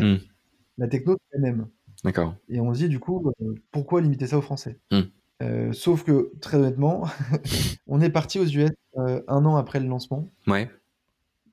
[0.78, 1.68] La techno, c'est la même.
[2.04, 2.34] D'accord.
[2.48, 4.78] Et on se dit, du coup, euh, pourquoi limiter ça aux Français?
[4.92, 5.00] Mm.
[5.42, 7.04] Euh, Sauf que, très honnêtement,
[7.86, 10.70] on est parti aux US euh, un an après le lancement Ouais.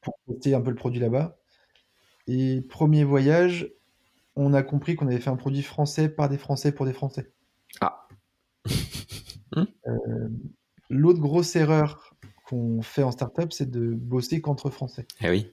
[0.02, 1.38] pour tester un peu le produit là-bas.
[2.28, 3.70] Et premier voyage,
[4.36, 7.32] on a compris qu'on avait fait un produit français par des Français pour des Français.
[7.82, 8.08] Ah.
[10.90, 15.08] L'autre grosse erreur qu'on fait en startup, c'est de bosser qu'entre Français.
[15.22, 15.52] Eh oui.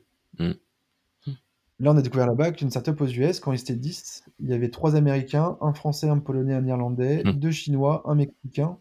[1.80, 4.52] Là, on a découvert là-bas qu'une startup aux US, quand ils étaient 10, il y
[4.52, 7.32] avait trois Américains, un Français, un Polonais, un Irlandais, Mm.
[7.32, 8.76] deux Chinois, un Mexicain.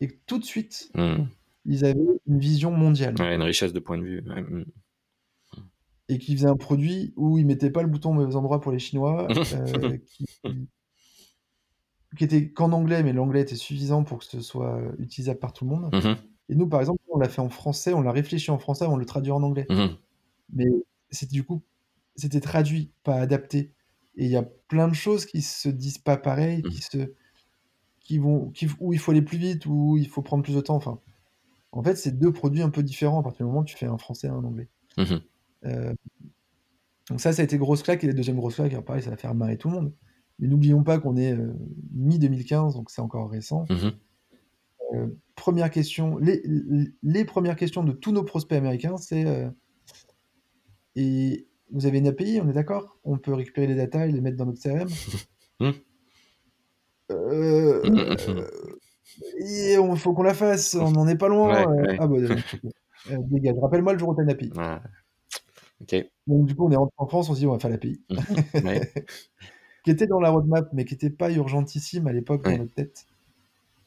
[0.00, 1.24] Et tout de suite, Mm.
[1.64, 3.14] ils avaient une vision mondiale.
[3.18, 4.22] Ouais, une richesse de point de vue.
[4.28, 4.64] ouais, mm.
[6.10, 8.72] Et qu'ils faisaient un produit où ils mettaient pas le bouton au mauvais endroit pour
[8.72, 10.26] les Chinois, euh, qui,
[12.16, 15.64] qui était qu'en anglais, mais l'anglais était suffisant pour que ce soit utilisable par tout
[15.64, 15.94] le monde.
[16.50, 18.96] Et nous, par exemple, on l'a fait en français, on l'a réfléchi en français, on
[18.96, 19.66] le traduit en anglais.
[20.52, 20.66] Mais
[21.10, 21.62] c'était du coup
[22.18, 23.72] c'était traduit pas adapté.
[24.16, 26.70] Et il y a plein de choses qui se disent pas pareil Mhm.
[26.70, 27.12] qui se
[28.00, 30.60] qui vont qui, où il faut aller plus vite où il faut prendre plus de
[30.60, 31.00] temps enfin.
[31.72, 33.20] En fait c'est deux produits un peu différents.
[33.20, 34.68] À partir du moment où tu fais un français et un anglais.
[34.96, 35.20] Mhm.
[35.66, 35.94] Euh,
[37.10, 38.02] donc ça ça a été grosse claque.
[38.04, 39.92] Et la deuxième grosse claque alors pareil ça va faire marrer tout le monde.
[40.40, 41.36] Mais n'oublions pas qu'on est
[41.92, 43.66] mi 2015 donc c'est encore récent.
[43.70, 43.92] Mhm.
[44.94, 49.50] Euh, première question, les, les- les premières questions de tous nos prospects américains, c'est euh,
[50.96, 52.98] et vous avez une API, on est d'accord?
[53.04, 54.88] On peut récupérer les data et les mettre dans notre CRM
[55.60, 55.70] Hmm?
[57.10, 58.44] Euh, Mhm.
[59.40, 61.66] et on faut qu'on la fasse, on n'en est pas loin.
[61.66, 61.96] Ouais, euh, ouais.
[62.00, 62.16] Ah bah.
[63.10, 64.52] Euh, dégage, rappelle-moi le jour où t'as une API.
[64.56, 64.82] Ah.
[66.26, 68.02] Donc du coup, on est rentré en France, on s'est dit on va faire l'API,
[68.64, 68.92] Ouais.
[69.84, 73.06] qui était dans la roadmap, mais qui n'était pas urgentissime à l'époque dans notre tête.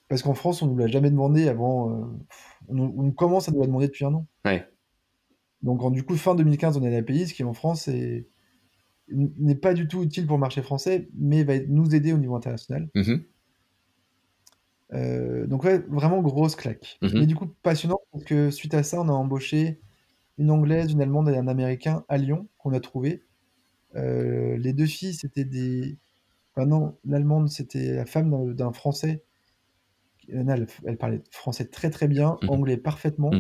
[0.08, 1.92] Parce qu'en France, on nous l'a jamais demandé avant.
[1.92, 2.06] euh,
[2.70, 4.26] on commence à nous la demander depuis un an.
[4.46, 4.68] Ouais.
[5.64, 8.28] Donc, en- du coup, fin 2015, on a l'API, ce qui en France est-
[9.10, 12.36] n'est pas du tout utile pour le marché français, mais va nous aider au niveau
[12.36, 12.90] international.
[12.96, 13.24] Mhm.
[14.94, 16.98] Euh, donc, ouais, vraiment grosse claque.
[17.02, 17.12] Mhm.
[17.14, 19.80] Mais du coup, passionnant, parce que suite à ça, on a embauché
[20.38, 23.24] une Anglaise, une Allemande et un Américain à Lyon, qu'on a trouvé.
[23.96, 25.98] Euh, les deux filles, c'était des...
[26.54, 29.24] Enfin non, l'Allemande, c'était la femme d'un- Français.
[30.34, 32.50] Euh, Elle, elle parlait français très très bien, Mhm.
[32.50, 33.32] anglais parfaitement.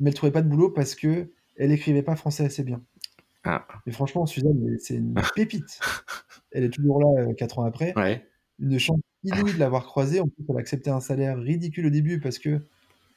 [0.00, 2.82] Mais elle trouvait pas de boulot parce que elle écrivait pas français assez bien.
[3.44, 3.66] Ah.
[3.86, 5.78] Mais franchement, Suzanne, c'est une pépite.
[6.50, 7.92] Elle est toujours là euh, quatre ans après.
[7.96, 8.26] Ouais.
[8.58, 10.20] Une chance inouïe de l'avoir croisée.
[10.20, 12.60] En plus, elle a accepté un salaire ridicule au début parce que de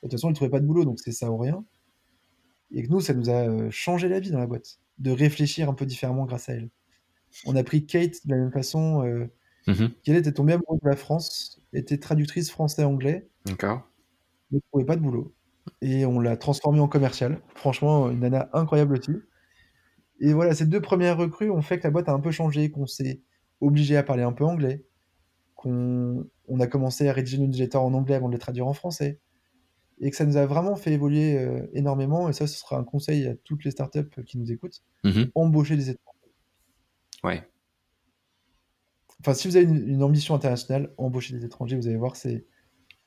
[0.01, 1.63] toute façon, elle trouvait pas de boulot, donc c'est ça ou rien.
[2.71, 5.69] Et que nous, ça nous a euh, changé la vie dans la boîte, de réfléchir
[5.69, 6.69] un peu différemment grâce à elle.
[7.45, 9.27] On a pris Kate de la même façon, euh,
[9.67, 9.91] Mhm.
[10.01, 13.89] qui elle était tombée amoureuse de la France, était traductrice français-anglais, D'accord.
[14.51, 15.33] ne trouvait pas de boulot.
[15.81, 17.41] Et on l'a transformée en commerciale.
[17.55, 19.11] Franchement, une nana incroyable aussi.
[20.19, 22.71] Et voilà, ces deux premières recrues ont fait que la boîte a un peu changé,
[22.71, 23.21] qu'on s'est
[23.61, 24.85] obligé à parler un peu anglais,
[25.55, 28.73] qu'on on a commencé à rédiger nos newsletters en anglais avant de les traduire en
[28.73, 29.19] français,
[29.99, 32.29] et que ça nous a vraiment fait évoluer euh, énormément.
[32.29, 35.31] Et ça, ce sera un conseil à toutes les startups qui nous écoutent Mhm.
[35.35, 36.31] embaucher des étrangers.
[37.23, 37.43] Ouais.
[39.19, 42.45] Enfin, si vous avez une, une ambition internationale, embaucher des étrangers, vous allez voir, c'est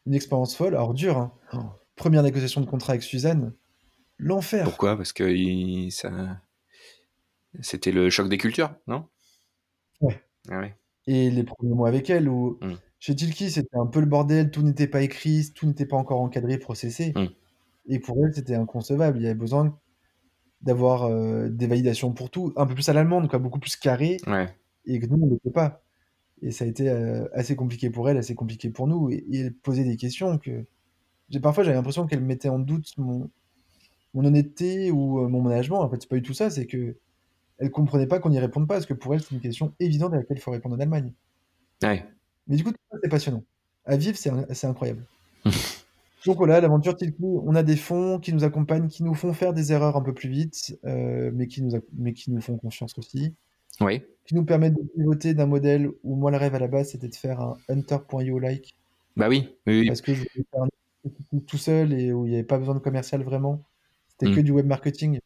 [0.07, 0.75] une expérience folle.
[0.75, 1.33] Alors, dur, hein.
[1.53, 1.59] Oh,
[2.01, 3.53] Première négociation de contrat avec Suzanne,
[4.17, 4.65] l'enfer.
[4.65, 4.97] Pourquoi?
[4.97, 6.41] Parce que il- ça...
[7.61, 9.07] c'était le choc des cultures, non?
[10.01, 10.19] Ouais.
[10.49, 10.75] Ah ouais.
[11.07, 12.75] Et les premiers mois avec elle, où Mm.
[13.03, 16.21] Chez Tilki, c'était un peu le bordel, tout n'était pas écrit, tout n'était pas encore
[16.21, 17.13] encadré, processé.
[17.17, 17.27] Mmh.
[17.87, 19.17] Et pour elle, c'était inconcevable.
[19.19, 19.79] Il y avait besoin
[20.61, 24.19] d'avoir euh, des validations pour tout, un peu plus à l'allemande, quoi, beaucoup plus carré,
[24.27, 24.55] Ouais.
[24.85, 25.83] et que nous, on ne le fait pas.
[26.43, 29.11] Et ça a été euh, assez compliqué pour elle, assez compliqué pour nous.
[29.11, 30.67] Et, et elle posait des questions que.
[31.31, 33.31] J'ai- Parfois, j'avais l'impression qu'elle mettait en doute mon,
[34.15, 35.81] mon honnêteté ou euh, mon management.
[35.81, 36.97] En fait, c'est pas du tout ça, c'est que
[37.59, 40.15] elle comprenait pas qu'on n'y réponde pas, parce que pour elle, c'est une question évidente
[40.15, 41.13] à laquelle il faut répondre en Allemagne.
[41.83, 42.05] Ouais.
[42.49, 42.73] Mais du coup,
[43.03, 43.45] c'est passionnant.
[43.85, 45.05] À vivre, c'est incroyable.
[46.27, 49.55] Donc voilà, l'aventure Tilki, on a des fonds qui nous accompagnent, qui nous font faire
[49.55, 52.57] des erreurs un peu plus vite, euh, mais, qui nous ac- mais qui nous font
[52.59, 53.35] confiance aussi,
[53.81, 54.03] Oui.
[54.27, 57.09] qui nous permettent de pivoter d'un modèle où moi, le rêve à la base, c'était
[57.09, 58.75] de faire un hunter.io-like,
[59.17, 59.49] Bah oui.
[59.67, 59.81] Oui.
[59.81, 59.87] oui.
[59.87, 60.69] parce que je voulais faire un
[61.47, 63.65] tout seul et où il n'y avait pas besoin de commercial vraiment.
[64.09, 64.35] C'était Mm.
[64.37, 65.19] que du web marketing.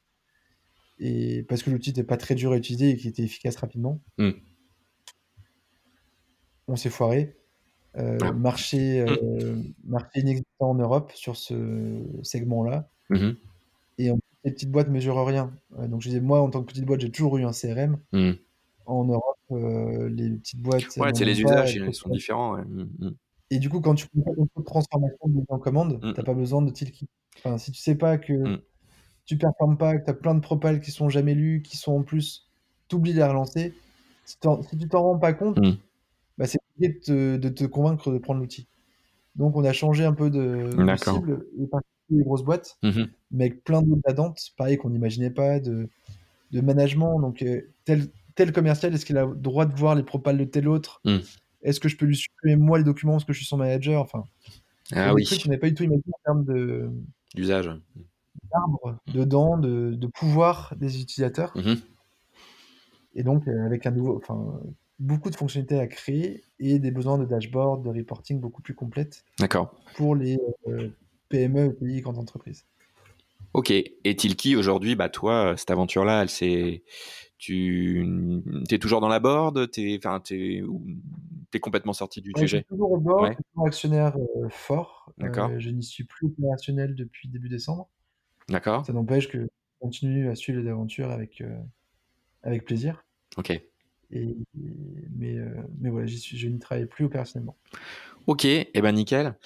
[1.00, 4.00] Et parce que l'outil n'était pas très dur à utiliser et qu'il était efficace rapidement.
[4.18, 4.30] Mm.
[6.68, 7.36] On s'est foiré.
[7.96, 8.32] Euh, Ah.
[8.32, 12.88] marché, euh, marché inexistant en Europe sur ce segment-là.
[13.10, 13.36] Mhm.
[13.98, 15.54] Et en plus, les petites boîtes ne mesurent rien.
[15.78, 17.98] Euh, donc je disais, moi, en tant que petite boîte, j'ai toujours eu un CRM.
[18.12, 18.32] Mm.
[18.86, 20.84] En Europe, euh, les petites boîtes.
[20.96, 22.54] Ouais, c'est les usages, ils sont différents.
[22.56, 22.64] ouais.
[23.50, 26.12] Et du coup, quand tu fais de transformation de en commande, Mm.
[26.14, 26.72] t'as pas besoin de.
[27.38, 28.60] Enfin, si tu sais pas que Mm.
[29.26, 31.92] tu performes pas, que tu as plein de propals qui sont jamais lus, qui sont
[31.92, 32.48] en plus,
[32.88, 33.74] t'oublies de les relancer.
[34.24, 35.72] Si, tu t'en rends pas compte, Mm.
[36.38, 38.66] bah, c'est compliqué de te, de te convaincre de prendre l'outil.
[39.36, 42.78] Donc, on a changé un peu de, de cible et pas que les grosses boîtes,
[42.82, 43.08] Mhm.
[43.30, 45.88] mais avec plein d'autres attentes, pareil qu'on n'imaginait pas, de,
[46.52, 47.20] de management.
[47.20, 50.44] Donc, euh, tel, tel commercial, est-ce qu'il a le droit de voir les propals de
[50.44, 51.02] tel autre.
[51.64, 54.00] Est-ce que je peux lui supprimer moi les documents parce que je suis son manager?
[54.00, 54.24] Enfin,
[54.92, 56.90] a Ah oui, n'avait pas du tout imaginé en termes de
[57.34, 57.70] d'usage.
[58.52, 61.56] d'arbre dedans, de, de pouvoir des utilisateurs.
[61.56, 61.76] Mhm.
[63.16, 64.60] Et donc, euh, avec un nouveau, enfin,
[64.98, 69.24] beaucoup de fonctionnalités à créer et des besoins de dashboard, de reporting beaucoup plus complètes
[69.38, 69.74] D'accord.
[69.96, 70.38] pour les
[70.68, 70.90] euh,
[71.28, 72.64] PME, ETI, grandes entreprises.
[73.54, 73.70] Ok.
[73.70, 76.82] Et Tilki, aujourd'hui, bah toi, cette aventure-là, elle s'est.
[77.38, 78.04] Tu
[78.70, 80.62] es toujours dans la board T'es enfin, t'es
[81.60, 83.30] complètement sorti du Ouais, je suis sujet toujours au bord, Ouais.
[83.30, 85.12] je suis toujours actionnaire euh, fort.
[85.18, 85.50] D'accord.
[85.50, 87.88] Euh, je n'y suis plus opérationnel depuis début décembre.
[88.48, 88.84] D'accord.
[88.86, 89.46] Ça n'empêche que je
[89.80, 91.56] continue à suivre les aventures avec, euh,
[92.42, 93.04] avec plaisir.
[93.36, 93.50] Ok.
[93.50, 93.62] Et,
[94.12, 94.36] et-
[95.16, 95.48] mais, euh,
[95.80, 97.56] mais voilà, suis, je n'y travaille plus opérationnellement.
[98.26, 98.44] Ok.
[98.46, 99.36] Eh ben nickel.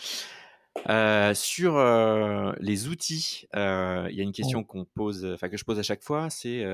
[0.89, 5.57] Euh, sur euh, les outils, euh, il y a une question qu'on pose, enfin que
[5.57, 6.65] je pose à chaque fois, c'est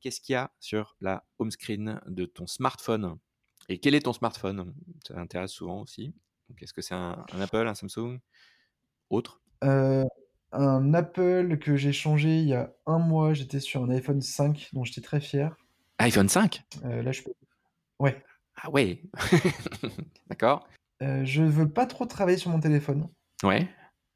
[0.00, 3.18] qu'est-ce qu'il y a sur la home screen de ton smartphone?
[3.68, 4.74] Et quel est ton smartphone?
[5.06, 6.14] Ça intéresse souvent aussi.
[6.60, 8.18] Est-ce que c'est un, un Apple, un Samsung,
[9.10, 9.40] autre?
[9.60, 14.68] Un Apple que j'ai changé il y a un mois, j'étais sur un iPhone 5
[14.72, 15.56] dont j'étais très fier.
[15.98, 17.32] iPhone 5 Euh, là, je peux...
[17.98, 18.22] Ouais.
[18.56, 19.02] Ah ouais.
[20.28, 20.68] D'accord.
[21.00, 23.08] Je veux pas trop travailler sur mon téléphone,
[23.42, 23.68] Ouais.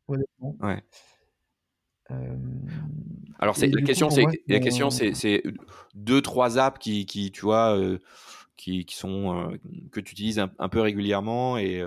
[0.09, 0.57] honnêtement.
[0.61, 0.83] Ouais.
[2.12, 2.37] Euh,
[3.39, 5.43] Alors c'est la question, c'est la question, c'est
[5.95, 7.99] deux trois apps qui, qui tu vois, euh,
[8.57, 9.57] qui, qui sont euh,
[9.91, 11.83] que tu utilises un, un peu régulièrement et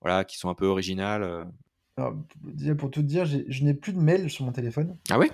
[0.00, 1.48] voilà, qui sont un peu originales.
[1.96, 2.14] Alors,
[2.78, 4.96] pour tout te dire, je n'ai plus de mails sur mon téléphone.
[5.10, 5.30] Ah ouais?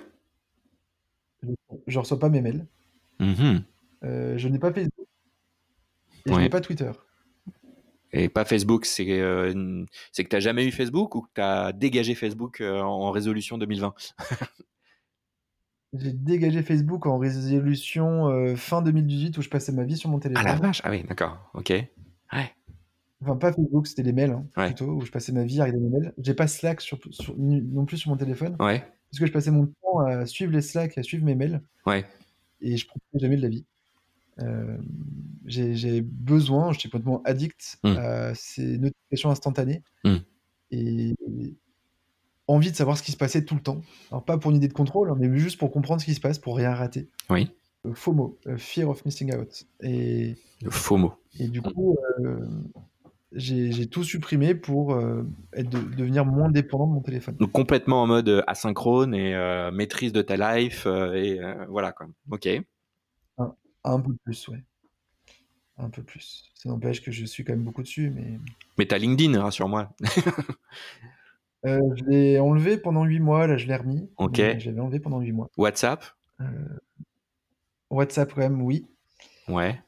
[1.43, 1.49] Je
[1.97, 2.65] ne reçois pas mes mails.
[3.21, 5.07] Euh, je n'ai pas Facebook.
[6.25, 6.91] Et je n'ai pas Twitter.
[8.15, 12.13] Et pas Facebook, c'est euh, c'est que t'as jamais eu Facebook ou que t'as dégagé
[12.15, 13.93] Facebook euh, en résolution 2020
[15.93, 20.17] J'ai dégagé Facebook en résolution euh, fin 2018 où je passais ma vie sur mon
[20.17, 20.45] Ah téléphone.
[20.45, 20.81] la vache.
[20.83, 21.37] Ah oui, d'accord.
[21.53, 21.69] Ok.
[21.69, 22.51] Ouais.
[23.21, 24.67] Enfin, pas Facebook, c'était les mails, hein, Ouais.
[24.67, 26.13] plutôt, où je passais ma vie à regarder mes mails.
[26.17, 28.79] J'ai pas Slack sur, sur- ni- non plus sur mon téléphone, Ouais.
[28.79, 32.05] parce que je passais mon temps à suivre les Slack, à suivre mes mails, Ouais.
[32.59, 33.65] et je profitais jamais de la vie.
[34.41, 34.77] Euh,
[35.45, 37.97] j'ai besoin, je suis complètement addict Mm.
[37.97, 40.15] à ces notifications instantanées, Mm.
[40.71, 41.15] et,
[42.47, 43.81] envie de savoir ce qui se passait tout le temps.
[44.11, 46.19] Alors pas pour une idée de contrôle, hein, mais juste pour comprendre ce qui se
[46.19, 47.07] passe, pour rien rater.
[47.29, 47.49] Oui.
[47.85, 49.63] Euh, FOMO, euh, Fear of Missing Out.
[49.81, 51.13] Et, Le mot.
[51.39, 52.45] et du coup, euh,
[53.31, 55.23] j'ai tout supprimé pour euh,
[55.53, 57.35] être de- devenir moins dépendant de mon téléphone.
[57.39, 59.33] Donc complètement en mode asynchrone et
[59.73, 62.07] maîtrise de ta life et voilà quoi.
[62.29, 62.47] Ok.
[63.83, 64.63] Un peu plus, ouais.
[65.77, 66.51] Un peu plus.
[66.53, 68.39] Ça n'empêche que je suis quand même beaucoup dessus, mais
[68.77, 69.89] Mais t'as LinkedIn, rassure-moi.
[71.65, 74.09] euh, je l'ai enlevé pendant 8 mois, là je l'ai remis.
[74.17, 74.37] Ok.
[74.37, 75.49] mais Je l'avais enlevé pendant 8 mois.
[75.57, 76.05] WhatsApp?
[76.41, 76.45] Euh,
[77.89, 78.85] WhatsApp quand même, oui.
[79.47, 79.81] Ouais.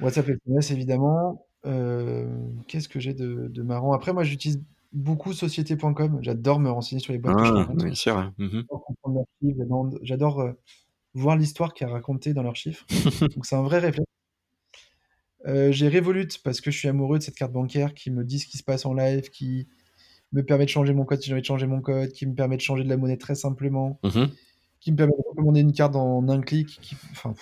[0.00, 1.46] WhatsApp SMS évidemment.
[1.66, 2.26] Euh,
[2.68, 3.92] Qu'est-ce que j'ai de, de marrant?
[3.92, 6.18] Après, moi j'utilise beaucoup société.com.
[6.22, 8.32] J'adore me renseigner sur les boîtes que je Ah, bien sûr.
[8.38, 8.64] Mhm.
[8.68, 9.24] J'adore comprendre
[10.40, 10.52] euh,
[11.14, 12.86] voir l'histoire qui est racontée dans leurs chiffres.
[13.34, 14.06] Donc c'est un vrai réflexe.
[15.46, 18.38] Euh, j'ai Revolut parce que je suis amoureux de cette carte bancaire qui me dit
[18.38, 19.68] ce qui se passe en live, qui
[20.32, 22.34] me permet de changer mon code si j'ai envie de changer mon code, qui me
[22.34, 24.28] permet de changer de la monnaie très simplement, Mhm.
[24.80, 27.34] qui me permet de recommander une carte en un clic, qui, enfin,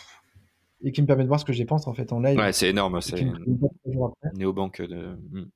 [0.83, 2.39] et qui me permet de voir ce que je dépense en fait en live.
[2.39, 3.01] Ouais, c'est énorme.
[3.01, 3.27] C'est
[4.35, 5.19] néobanque de.
[5.31, 5.51] Mm.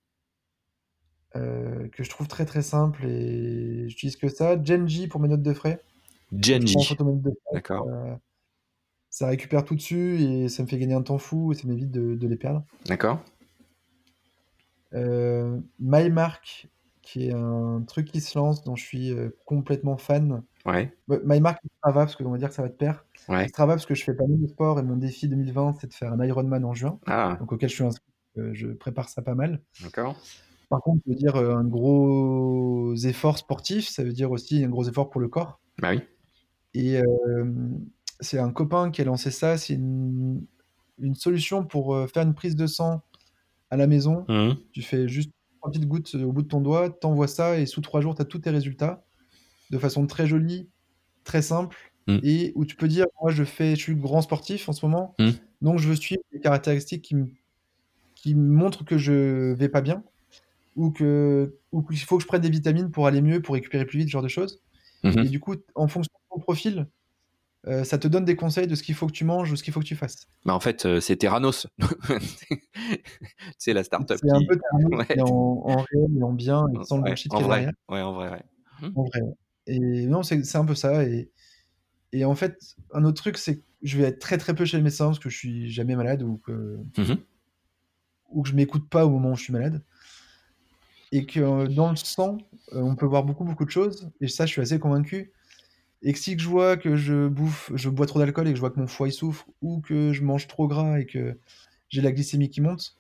[1.35, 4.63] Euh, que je trouve très très simple et j'utilise que ça.
[4.63, 5.81] Genji pour mes notes de frais.
[6.37, 6.77] Genji.
[7.53, 7.87] D'accord.
[7.89, 8.15] euh,
[9.11, 11.91] ça récupère tout dessus et ça me fait gagner un temps fou et ça m'évite
[11.91, 12.65] de, de les perdre.
[12.87, 13.21] D'accord.
[14.95, 16.69] Euh, MyMark,
[17.03, 20.43] qui est un truc qui se lance dont je suis euh, complètement fan.
[20.67, 20.95] Ouais.
[21.09, 23.05] MyMark Strava, parce que on va dire que ça va de pair.
[23.29, 23.49] Ouais.
[23.49, 25.95] Strava, parce que je fais pas mal de sport et mon défi 2020, c'est de
[25.95, 28.07] faire un Ironman en juin, Ah, donc auquel je suis inscrit.
[28.37, 29.61] Je prépare ça pas mal.
[29.83, 30.17] d'accord.
[30.71, 34.85] Par contre, ça veut dire un gros effort sportif, ça veut dire aussi un gros
[34.89, 35.61] effort pour le corps.
[35.79, 36.01] Bah oui.
[36.75, 37.01] Et
[38.21, 39.59] c'est un copain qui a lancé ça.
[39.59, 40.45] C'est une,
[40.99, 43.03] une solution pour faire une prise de sang
[43.71, 44.25] à la maison.
[44.29, 44.57] Mhm.
[44.73, 45.31] Tu fais juste
[45.63, 48.15] trois petites gouttes euh, au bout de ton doigt, t'envoies ça et sous trois jours,
[48.15, 49.05] tu as tous tes résultats
[49.71, 50.69] de façon très jolie,
[51.25, 51.77] très simple.
[52.09, 52.19] Mm.
[52.25, 55.15] Et où tu peux dire, moi je fais, je suis grand sportif en ce moment,
[55.21, 55.31] Mm.
[55.63, 57.29] donc je veux suivre des caractéristiques qui me,
[58.17, 60.03] qui me montrent que je vais pas bien
[60.75, 63.87] ou que ou qu'il faut que je prenne des vitamines pour aller mieux, pour récupérer
[63.87, 64.61] plus vite, ce genre de choses.
[65.05, 66.87] Et du coup, en fonction ton profil,
[67.69, 69.63] euh, ça te donne des conseils de ce qu'il faut que tu manges ou ce
[69.63, 70.27] qu'il faut que tu fasses.
[70.45, 71.67] Bah en fait, euh, c'est Terranos.
[73.59, 74.47] c'est la startup C'est un qui.
[74.47, 75.07] peu Thermos, Ouais.
[75.17, 77.49] mais en, en réel et en bien, et sans le bullshit en qu'il y a
[77.49, 77.59] vrai.
[77.61, 77.75] derrière.
[77.89, 78.91] Ouais, en vrai, ouais.
[78.97, 79.21] En vrai.
[79.69, 81.05] Et non, c'est un peu ça.
[81.05, 81.31] Et,
[82.13, 82.59] et en fait,
[82.93, 85.19] un autre truc, c'est que je vais être très très peu chez le médecin parce
[85.21, 86.79] que je suis jamais malade ou que,
[88.31, 89.83] ou que je m'écoute pas au moment où je suis malade.
[91.13, 92.39] Et que euh, dans le sang,
[92.73, 94.11] euh, on peut voir beaucoup beaucoup de choses.
[94.21, 95.31] Et ça, je suis assez convaincu.
[96.03, 98.61] Et que si je vois que je bouffe, je bois trop d'alcool et que je
[98.61, 101.39] vois que mon foie il souffre, ou que je mange trop gras et que
[101.89, 102.97] j'ai la glycémie qui monte,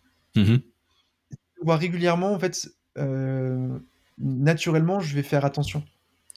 [1.63, 3.79] voir régulièrement, en fait, euh,
[4.19, 5.83] naturellement, je vais faire attention.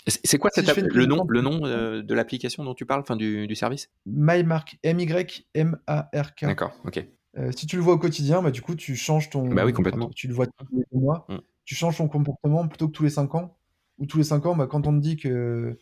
[0.08, 3.16] C'est quoi Si cette le nom, le nom euh, de l'application dont tu parles, enfin
[3.16, 3.90] du, du service?
[4.06, 6.46] MyMark, M-Y-M-A-R-K.
[6.46, 7.04] D'accord, ok.
[7.38, 9.48] Euh, si tu le vois au quotidien, bah, du coup, tu changes ton.
[9.50, 10.10] Bah oui, complètement.
[10.10, 11.38] tu le vois tous les mois, Mm.
[11.66, 13.58] tu changes ton comportement plutôt que tous les 5 ans.
[13.98, 15.78] Ou tous les 5 ans, bah, quand on te dit que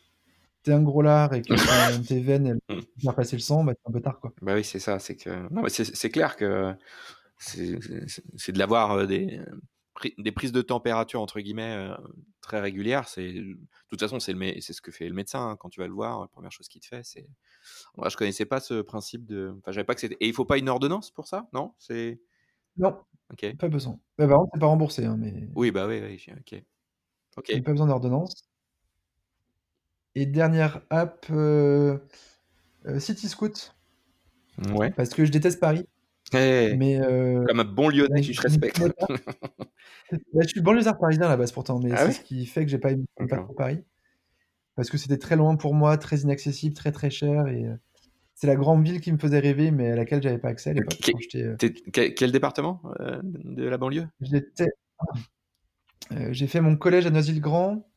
[0.63, 1.53] t'es un gros lard et que
[2.07, 2.79] tes veines elles Mm.
[3.01, 4.19] faire passer le sang, bah, c'est un peu tard.
[4.19, 4.33] Quoi.
[4.41, 4.99] Bah oui, c'est ça.
[4.99, 6.73] C'est que non, mais c'est clair que
[7.37, 9.39] c'est de l'avoir euh, des
[10.17, 11.95] des prises de température entre guillemets euh,
[12.41, 13.07] très régulières.
[13.07, 13.57] C'est de
[13.89, 15.93] toute façon c'est le c'est ce que fait le médecin hein, quand tu vas le
[15.93, 16.21] voir.
[16.21, 17.27] La première chose qu'il te fait, c'est
[17.97, 19.55] moi je connaissais pas ce principe de.
[19.59, 20.17] Enfin, j'avais pas que c'était.
[20.19, 21.73] Et il faut pas une ordonnance pour ça, non?
[21.79, 22.21] C'est
[22.77, 22.97] Non,
[23.31, 23.55] ok.
[23.57, 23.99] pas besoin.
[24.17, 26.63] Bah, par contre, c'est pas remboursé, hein, mais Oui, bah oui, oui, ok.
[27.37, 27.49] Ok.
[27.49, 28.33] il n'y a pas besoin d'ordonnance.
[30.15, 31.97] Et dernière app, euh,
[32.85, 33.73] euh, CityScoot,
[34.75, 34.91] Ouais.
[34.91, 35.87] parce que je déteste Paris.
[36.33, 38.81] Eh, Mais euh, Comme un bon Lyonnais, je respecte.
[40.11, 42.69] je suis banlieusard parisien à la base pourtant, mais Ah c'est ce qui fait que
[42.71, 43.45] j'ai pas aimé pas D'accord.
[43.45, 43.83] trop Paris.
[44.75, 47.47] Parce que c'était très loin pour moi, très inaccessible, très très cher.
[47.47, 47.75] Et euh,
[48.35, 50.73] c'est la grande ville qui me faisait rêver, mais à laquelle j'avais pas accès à
[50.73, 50.97] l'époque.
[51.91, 52.81] Quel, département
[53.23, 54.07] de la banlieue?
[56.31, 57.87] J'ai fait mon collège à Noisy-le-Grand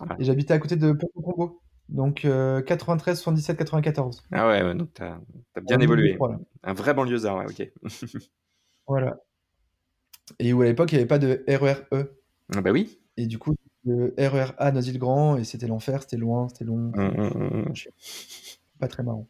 [0.00, 0.16] Ah.
[0.18, 1.60] et j'habitais à côté de Pont-Congo.
[1.88, 4.24] Donc euh, 93, 77, 94.
[4.32, 5.18] Ah ouais, donc t'as
[5.54, 6.08] as bien En évolué.
[6.08, 6.38] 2003, là.
[6.64, 7.72] Un vrai banlieusard, ouais, ok.
[8.88, 9.18] Voilà.
[10.38, 12.12] Et où à l'époque, il n'y avait pas de RER-E.
[12.54, 13.00] Ah bah oui.
[13.16, 16.92] Et du coup, le RER-A Noisy-le-Grand, et c'était l'enfer, c'était loin, c'était long.
[16.94, 17.72] Hum, hum, hum,
[18.78, 19.26] pas très marrant.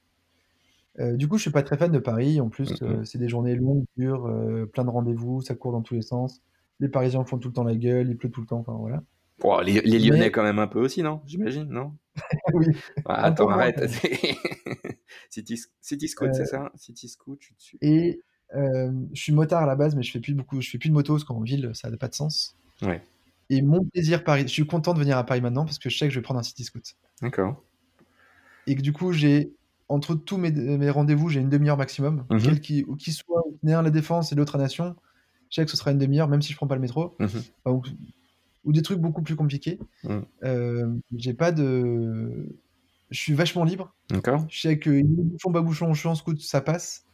[0.99, 2.41] Euh, du coup, je suis pas très fan de Paris.
[2.41, 5.83] En plus, euh, c'est des journées longues, dures, euh, plein de rendez-vous, ça court dans
[5.83, 6.41] tous les sens.
[6.81, 8.59] Les Parisiens font tout le temps la gueule, il pleut tout le temps.
[8.67, 9.03] Enfin voilà.
[9.65, 11.21] Les, les Lyonnais Mais- quand même un peu aussi, non?
[11.27, 11.93] J'imagine, non?
[12.55, 12.67] Oui.
[13.05, 13.79] Ah, peu Attends, arrête.
[13.79, 13.91] même.
[15.31, 17.55] City, City Scoot, Euh, c'est ça City Scoot, je suis?
[17.57, 17.79] dessus.
[17.81, 18.21] Et
[18.55, 20.89] euh, je suis motard à la base, mais je fais plus beaucoup, je fais plus
[20.89, 22.57] de moto parce qu'en ville, ça n'a pas de sens.
[22.83, 23.03] Ouais,
[23.51, 25.97] Et mon plaisir Paris, je suis content de venir à Paris maintenant parce que je
[25.99, 26.95] sais que je vais prendre un city scoot.
[27.23, 27.62] d'accord.
[28.67, 29.53] Et que du coup, j'ai
[29.89, 32.27] entre tous mes, mes rendez-vous, j'ai une demi-heure maximum.
[32.61, 34.97] Qui, ou qui soit né un à la Défense et l'autre à Nation,
[35.51, 37.17] je sais que ce sera une demi-heure, même si je prends pas le métro.
[37.21, 37.81] Enfin,
[38.67, 39.79] ou, des trucs beaucoup plus compliqués.
[40.05, 40.19] Mm.
[40.45, 42.47] Euh, j'ai pas de.
[43.11, 43.95] Je suis vachement libre.
[44.11, 44.45] D'accord.
[44.51, 47.05] Je sais que bouchon, bas bouchon, je suis en scoot, ça passe.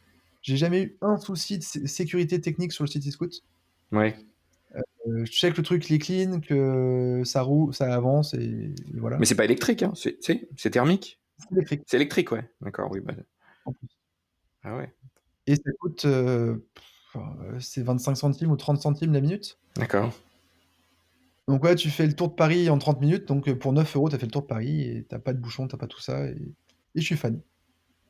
[0.41, 3.41] J'ai jamais eu un souci de sé- sécurité technique sur le City Scoot.
[3.91, 4.15] Ouais.
[4.75, 8.43] Euh, je sais que le truc il est clean, que ça roule, ça avance et,
[8.43, 9.17] et voilà.
[9.19, 10.17] Mais c'est pas électrique, hein C'est
[10.71, 12.49] thermique C'est électrique C'est électrique, ouais.
[12.61, 12.99] D'accord, oui.
[13.01, 13.13] bah-
[13.65, 13.87] en plus.
[14.63, 14.91] Ah ouais.
[15.45, 16.05] Et ça coûte.
[16.05, 16.57] euh,
[17.59, 19.59] c'est 25 centimes ou 30 centimes la minute.
[19.75, 20.11] D'accord.
[21.47, 23.27] Donc ouais, tu fais le tour de Paris en 30 minutes.
[23.27, 25.39] Donc euh, pour 9 euros, t'as fait le tour de Paris et t'as pas de
[25.39, 26.25] bouchon, t'as pas tout ça.
[26.27, 26.35] Et,
[26.95, 27.41] et je suis fan.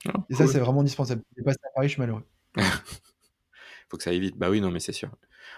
[0.08, 1.22] Ah, Et ça, c'est vraiment indispensable.
[1.36, 2.24] Si passe à Paris, je suis malheureux.
[3.90, 4.38] faut que ça aille vite.
[4.38, 5.10] Bah oui, non, mais c'est sûr.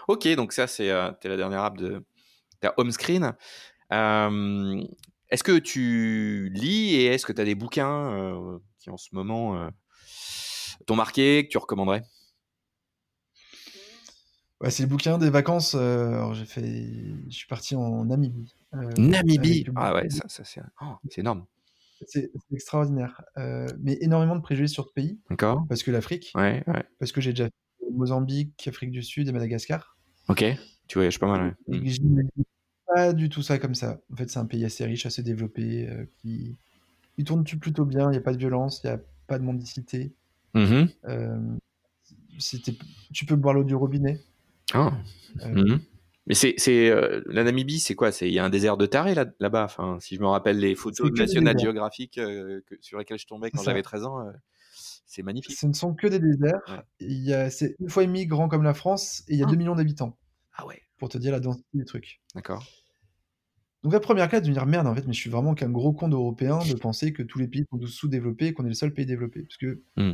[0.07, 2.03] Ok, donc ça, c'est euh, t'es la dernière app de
[2.59, 3.33] ta home screen.
[3.91, 4.81] Euh,
[5.29, 9.09] est-ce que tu lis et est-ce que tu as des bouquins euh, qui en ce
[9.13, 9.69] moment
[10.85, 12.03] t'ont marqué, que tu recommanderais?
[14.61, 15.75] Ouais, c'est le bouquin des vacances.
[15.75, 16.61] euh, j'ai fait,
[17.29, 18.53] je suis parti en Namibie.
[18.73, 19.65] euh, Namibie?
[19.75, 21.45] Ah ouais, ça, ça c'est oh, c'est énorme.
[22.07, 23.21] C'est extraordinaire.
[23.37, 26.83] Euh, mais énormément de préjugés sur ce pays, D'accord parce que l'Afrique, Ouais, ouais.
[26.99, 29.97] parce que j'ai déjà fait Mozambique, Afrique du Sud et Madagascar,
[30.27, 30.43] Ok,
[30.87, 31.55] tu voyages pas mal.
[31.67, 31.79] Ouais.
[31.83, 32.29] j'imagine
[32.87, 33.99] pas du tout ça comme ça.
[34.11, 35.87] En fait, c'est un pays assez riche, assez développé,
[36.21, 36.55] qui,
[37.15, 38.09] qui tourne plutôt bien.
[38.09, 40.13] Il n'y a pas de violence, il n'y a pas de mendicité.
[42.37, 42.73] C'était,
[43.13, 44.21] tu peux boire l'eau du robinet.
[44.73, 44.93] Ah.
[45.43, 45.79] Euh, Mhm.
[46.27, 48.11] Mais c'est c'est, euh, la Namibie, c'est quoi?
[48.11, 49.65] C'est il y a un désert de taré là, là-bas.
[49.65, 51.59] Enfin, si je me rappelle les photos de des National.
[51.59, 54.31] Geographic euh, que- sur lesquelles je tombais quand j'avais 13 ans, euh,
[55.05, 55.55] c'est magnifique.
[55.55, 56.61] Ce ne sont que des déserts.
[56.67, 56.81] Ouais.
[56.99, 59.43] Il y a, c'est une fois et demi grand comme la France et il y
[59.43, 59.51] a Ah.
[59.51, 60.17] 2 millions d'habitants,
[60.55, 62.21] Ah ouais, pour te dire la densité du truc.
[62.33, 62.65] d'accord.
[63.83, 65.69] Donc la première classe de me dire merde en fait mais je suis vraiment qu'un
[65.69, 68.73] gros con d'européen de penser que tous les pays sont sous-développés et qu'on est le
[68.73, 70.13] seul pays développé parce que Hmm.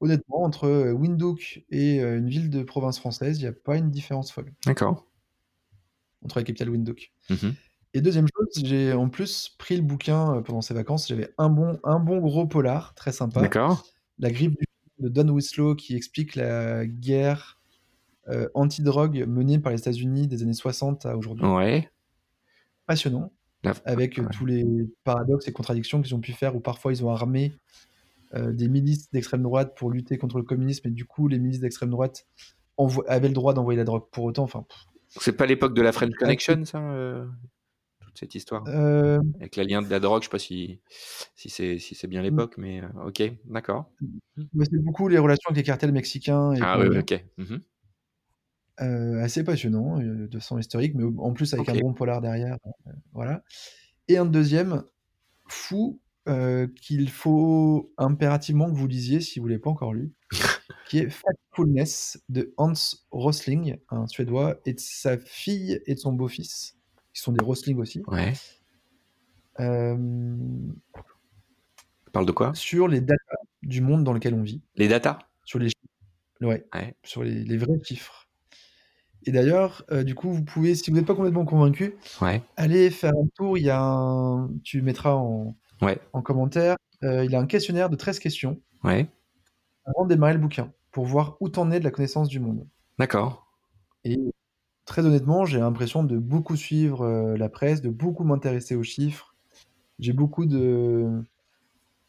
[0.00, 3.76] Honnêtement entre euh, Windhoek et euh, une ville de province française il n'y a pas
[3.76, 5.06] une différence folle D'accord.
[6.24, 7.12] entre la capitale Windhoek.
[7.30, 7.54] Mhm.
[7.94, 11.48] Et deuxième chose j'ai en plus pris le bouquin euh, pendant ces vacances j'avais un
[11.50, 13.84] bon un bon gros polar très sympa D'accord.
[14.18, 14.64] La griffe du
[14.98, 17.58] de Don Winslow qui explique la guerre
[18.54, 21.44] anti-drogue menée par les États-Unis des années 60 à aujourd'hui.
[21.46, 21.90] Ouais.
[22.86, 23.32] Passionnant.
[23.64, 24.24] La- avec Ouais.
[24.32, 24.64] tous les
[25.04, 27.52] paradoxes et contradictions qu'ils ont pu faire, où parfois ils ont armé
[28.34, 31.90] des milices d'extrême droite pour lutter contre le communisme, et du coup les milices d'extrême
[31.90, 32.26] droite
[33.08, 34.44] avaient le droit d'envoyer la drogue pour autant.
[34.44, 34.64] Enfin,
[35.08, 37.26] C'est pas l'époque de la French Connection, ça euh,
[38.00, 40.22] Toute cette histoire euh, avec la lien de la drogue.
[40.22, 40.80] Je sais pas si
[41.34, 43.90] si c'est si c'est bien l'époque, mais euh, ok, d'accord.
[44.36, 47.24] c'est beaucoup les relations avec les cartels mexicains et Ah oui, ok.
[47.38, 47.60] Mhm.
[48.82, 52.56] Euh, assez passionnant, euh, de sang historique, mais en plus avec un bon polar derrière.
[52.86, 53.42] euh, voilà.
[54.08, 54.84] Et un deuxième,
[55.48, 60.12] fou, euh, qu'il faut impérativement que vous lisiez si vous ne l'avez pas encore lu,
[60.88, 62.72] qui est Factfulness de Hans
[63.10, 66.76] Rosling, un Suédois, et de sa fille et de son beau-fils,
[67.14, 68.32] qui sont des Rosling aussi, Ouais.
[69.60, 69.96] euh,
[70.94, 72.54] Ça parle de quoi?
[72.54, 75.18] sur les datas du monde dans lequel on vit, Les datas?
[75.44, 76.94] Sur les chiffres, ouais, Ouais.
[77.04, 78.26] sur les, les vrais chiffres.
[79.26, 82.42] Et d'ailleurs, euh, du coup, vous pouvez, si vous n'êtes pas complètement convaincu, Ouais.
[82.56, 83.58] allez faire un tour.
[83.58, 85.98] Il y a un, tu mettras en, Ouais.
[86.12, 89.08] en commentaire, euh, il a un questionnaire de 13 questions Ouais.
[89.86, 92.66] avant de démarrer le bouquin pour voir où t'en es de la connaissance du monde.
[92.98, 93.46] D'accord.
[94.04, 94.18] Et
[94.84, 99.34] très honnêtement, j'ai l'impression de beaucoup suivre euh, la presse, de beaucoup m'intéresser aux chiffres.
[99.98, 101.22] J'ai beaucoup de,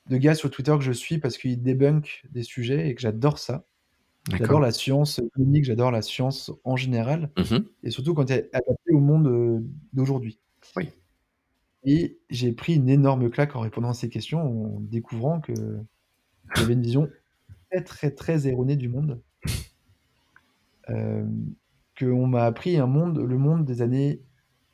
[0.09, 3.38] de gars sur Twitter que je suis parce qu'ils débunkent des sujets et que j'adore
[3.38, 3.65] ça.
[4.32, 7.65] J'adore la science clinique, j'adore la science en général, Mhm.
[7.84, 9.59] et surtout quand elle est adaptée au monde euh,
[9.93, 10.39] d'aujourd'hui.
[10.76, 10.89] Oui.
[11.84, 15.54] Et j'ai pris une énorme claque en répondant à ces questions, en découvrant que
[16.56, 17.10] j'avais une vision
[17.70, 19.22] très très très erronée du monde.
[20.90, 21.26] Euh,
[21.98, 24.22] qu'on m'a appris un monde, le monde des années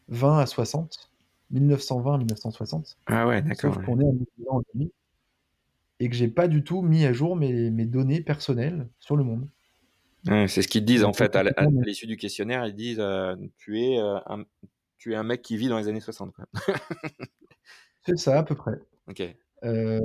[0.08, 1.12] 20 à 60,
[1.52, 3.74] 1920 à 1960, Ah ouais, d'accord.
[3.74, 3.86] sauf ouais.
[3.86, 4.88] qu'on est en 1920,
[6.00, 9.24] et que j'ai pas du tout mis à jour mes, mes données personnelles sur le
[9.24, 9.48] monde.
[10.48, 11.44] C'est ce qu'ils disent en fait à,
[11.86, 12.66] l'issue du questionnaire.
[12.66, 14.44] Ils disent euh, tu es euh, un
[14.98, 16.34] tu es un mec qui vit dans les années 60.
[16.34, 16.46] Quoi.
[18.06, 18.80] C'est ça à peu près.
[19.08, 19.24] ok.
[19.64, 20.00] Euh,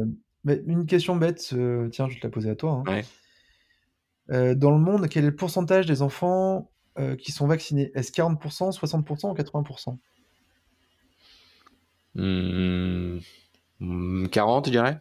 [0.45, 2.82] mais une question bête, euh, tiens, je vais te la poser à toi.
[2.86, 2.90] hein.
[2.90, 3.05] Ouais.
[4.30, 7.90] Euh, dans le monde, quel est le pourcentage des enfants euh, qui sont vaccinés?
[7.95, 9.99] Est-ce 40%, 60% ou 80%
[12.14, 13.18] Hmm,
[13.80, 15.01] hmm, 40, je dirais.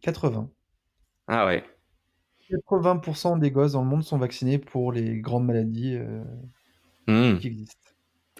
[0.00, 0.50] 80.
[1.28, 1.64] Ah ouais.
[2.50, 5.98] 80% des gosses dans le monde sont vaccinés pour les grandes maladies
[7.06, 7.38] Hmm.
[7.38, 7.81] qui existent.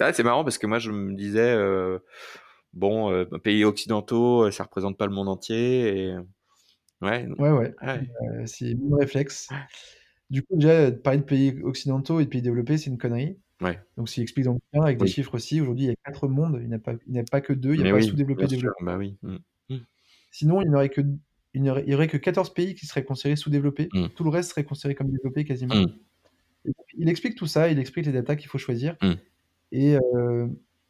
[0.00, 1.98] Ah, c'est marrant parce que moi je me disais euh,
[2.72, 6.16] bon euh, pays occidentaux euh, ça représente pas le monde entier et
[7.02, 7.26] ouais.
[7.38, 8.00] Ouais, ouais, ouais.
[8.28, 9.48] euh, c'est mon réflexe.
[10.30, 13.36] Du coup, déjà, parler de pays occidentaux et de pays développés, c'est une connerie.
[13.60, 13.78] Ouais.
[13.98, 15.06] Donc, s'il explique dans le bouquin, avec Oui.
[15.06, 17.18] des chiffres aussi, aujourd'hui, il y a quatre mondes, il n'y a, pas- il n'y
[17.18, 18.82] a pas que deux, il n'y a Mais pas oui, sous-développé, développé.
[18.82, 19.18] Bah oui.
[19.22, 19.36] Hmm.
[20.30, 21.02] Sinon, il n'y aurait, que-
[21.52, 23.90] il n'y aurait, que 14 pays qui seraient considérés sous-développés.
[23.92, 24.06] Mm.
[24.16, 25.74] Tout le reste serait considéré comme développé quasiment.
[26.96, 28.96] Il explique tout ça, il explique les datas qu'il faut choisir.
[29.72, 29.96] Et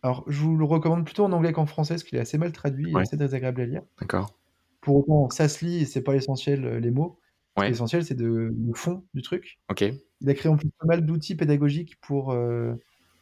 [0.03, 2.53] alors, je vous le recommande plutôt en anglais qu'en français, parce qu'il est assez mal
[2.53, 3.03] traduit et Ouais.
[3.03, 3.83] assez désagréable à lire.
[4.01, 4.37] D'accord.
[4.81, 7.19] Pour autant, ça se lit et c'est pas l'essentiel, les mots.
[7.57, 7.69] Ouais.
[7.69, 9.61] L'essentiel, c'est de, le fond du truc.
[9.71, 9.83] Ok.
[10.21, 12.35] Il a créé en plus pas mal d'outils pédagogiques pour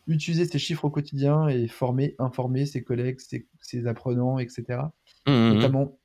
[0.06, 4.90] utiliser ces chiffres au quotidien et former, informer ses collègues, ses, ses apprenants, etc.
[5.26, 5.98] Hmm, hmm, Notamment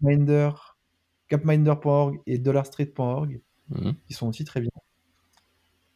[0.00, 0.50] Gapminder,
[1.30, 3.40] gapminder.org et dollarstreet.org,
[4.06, 4.67] qui sont aussi très bien.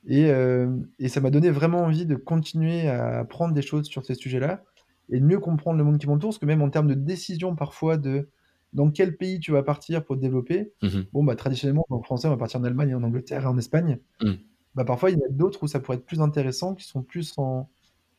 [0.06, 4.04] Et, euh, et ça m'a donné vraiment envie de continuer à apprendre des choses sur
[4.04, 4.62] ces sujets-là
[5.10, 7.54] et de mieux comprendre le monde qui m'entoure, parce que même en termes de décision
[7.54, 8.28] parfois de
[8.72, 11.04] dans quel pays tu vas partir pour te développer, Mhm.
[11.12, 13.98] bon bah traditionnellement en français on va partir en Allemagne, en Angleterre et en Espagne.
[14.22, 14.32] Mm.
[14.74, 17.02] Bah parfois il y en a d'autres où ça pourrait être plus intéressant, qui sont
[17.02, 17.68] plus en,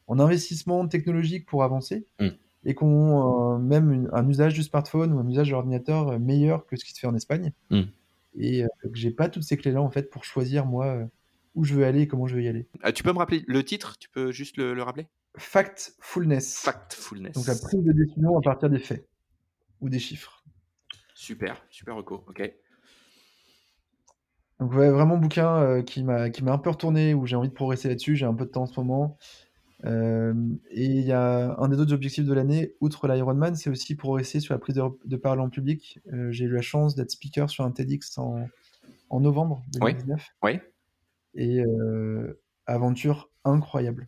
[0.08, 2.28] en investissement technologique pour avancer Mm.
[2.66, 6.10] et qui ont euh, même une- un usage du smartphone ou un usage de l'ordinateur
[6.10, 7.52] euh, meilleur que ce qui se fait en Espagne.
[7.72, 7.82] Mm.
[8.40, 11.10] Et euh, que j'ai pas toutes ces clés-là en fait pour choisir moi
[11.56, 12.68] où je veux aller et comment je veux y aller.
[12.82, 13.98] Ah, tu peux me rappeler le titre?
[14.00, 15.08] Tu peux juste le, le rappeler?
[15.38, 16.58] Factfulness.
[16.60, 17.34] Factfulness.
[17.34, 19.08] Donc la prise de décision à partir des faits
[19.82, 20.44] ou des chiffres.
[21.16, 22.24] Super, super reco.
[22.28, 22.54] Ok.
[24.60, 27.90] Donc ouais, vraiment bouquin euh, qui m'a un peu retourné où j'ai envie de progresser
[27.90, 28.16] là-dessus.
[28.16, 29.18] J'ai un peu de temps en ce moment.
[29.86, 30.34] Euh,
[30.70, 34.40] et il y a un des autres objectifs de l'année, outre l'Ironman, c'est aussi progresser
[34.40, 36.00] sur la prise de, de parole en public.
[36.14, 38.48] Euh, j'ai eu la chance d'être speaker sur un TEDx en,
[39.10, 39.94] en novembre Oui.
[39.94, 40.26] 2019.
[40.44, 40.60] Oui.
[41.36, 41.62] Et
[42.66, 44.08] aventure incroyable.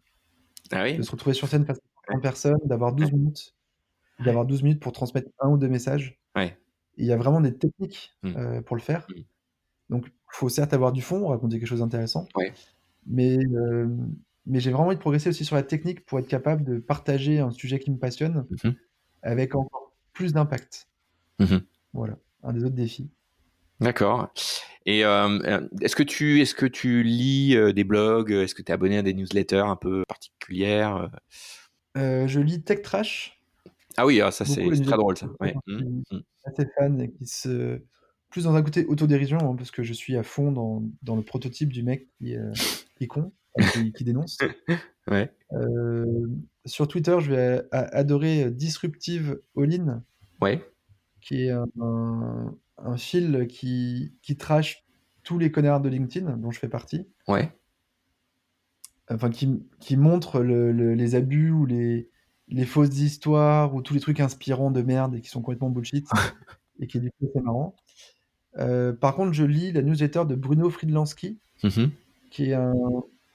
[0.71, 0.97] Ah oui?
[0.97, 3.55] De se retrouver sur scène face à 30 personnes, d'avoir 12 minutes,
[4.23, 6.19] d'avoir 12 minutes pour transmettre un ou deux messages.
[6.35, 6.57] Ouais.
[6.97, 8.33] Il y a vraiment des techniques Mm.
[8.37, 9.07] euh, pour le faire.
[9.09, 9.21] Mm.
[9.89, 12.53] Donc, il faut certes avoir du fond, raconter quelque chose d'intéressant, Ouais.
[13.05, 13.87] mais, euh,
[14.45, 17.39] mais j'ai vraiment envie de progresser aussi sur la technique pour être capable de partager
[17.39, 18.75] un sujet qui me passionne Mhm.
[19.21, 20.89] avec encore plus d'impact.
[21.93, 23.09] Voilà, un des autres défis.
[23.79, 24.31] D'accord.
[24.85, 28.61] Et euh, euh, est-ce que tu est-ce que tu lis euh, des blogs Est-ce que
[28.61, 31.07] tu es abonné à des newsletters un peu particulières euh?
[31.97, 33.41] Euh, je lis Tech Trash,
[33.97, 35.27] Ah oui, ah, ça c'est très drôle ça.
[35.39, 35.55] Ouais.
[35.65, 36.21] je Mm, suis mm.
[36.45, 37.81] assez fan et qui se
[38.29, 41.21] plus dans un côté autodérision hein, parce que je suis à fond dans, dans le
[41.23, 42.51] prototype du mec qui, euh,
[42.97, 43.31] qui est con,
[43.73, 44.37] qui, qui dénonce.
[45.07, 45.31] Ouais.
[45.53, 46.25] Euh,
[46.65, 50.03] sur Twitter, je vais adorer Disruptive All-in,
[50.41, 50.67] Ouais.
[51.21, 54.83] qui est un, un, un fil qui, qui trash
[55.23, 57.07] tous les connards de LinkedIn, dont je fais partie.
[57.27, 57.51] Ouais.
[59.09, 62.09] Enfin, qui, qui montre le- le- les abus ou les,
[62.47, 66.07] les fausses histoires ou tous les trucs inspirants de merde et qui sont complètement bullshit
[66.79, 67.75] et qui est du coup assez marrant.
[68.57, 71.91] Euh, par contre, je lis la newsletter de Bruno Friedlansky, Mhm.
[72.31, 72.73] qui est un,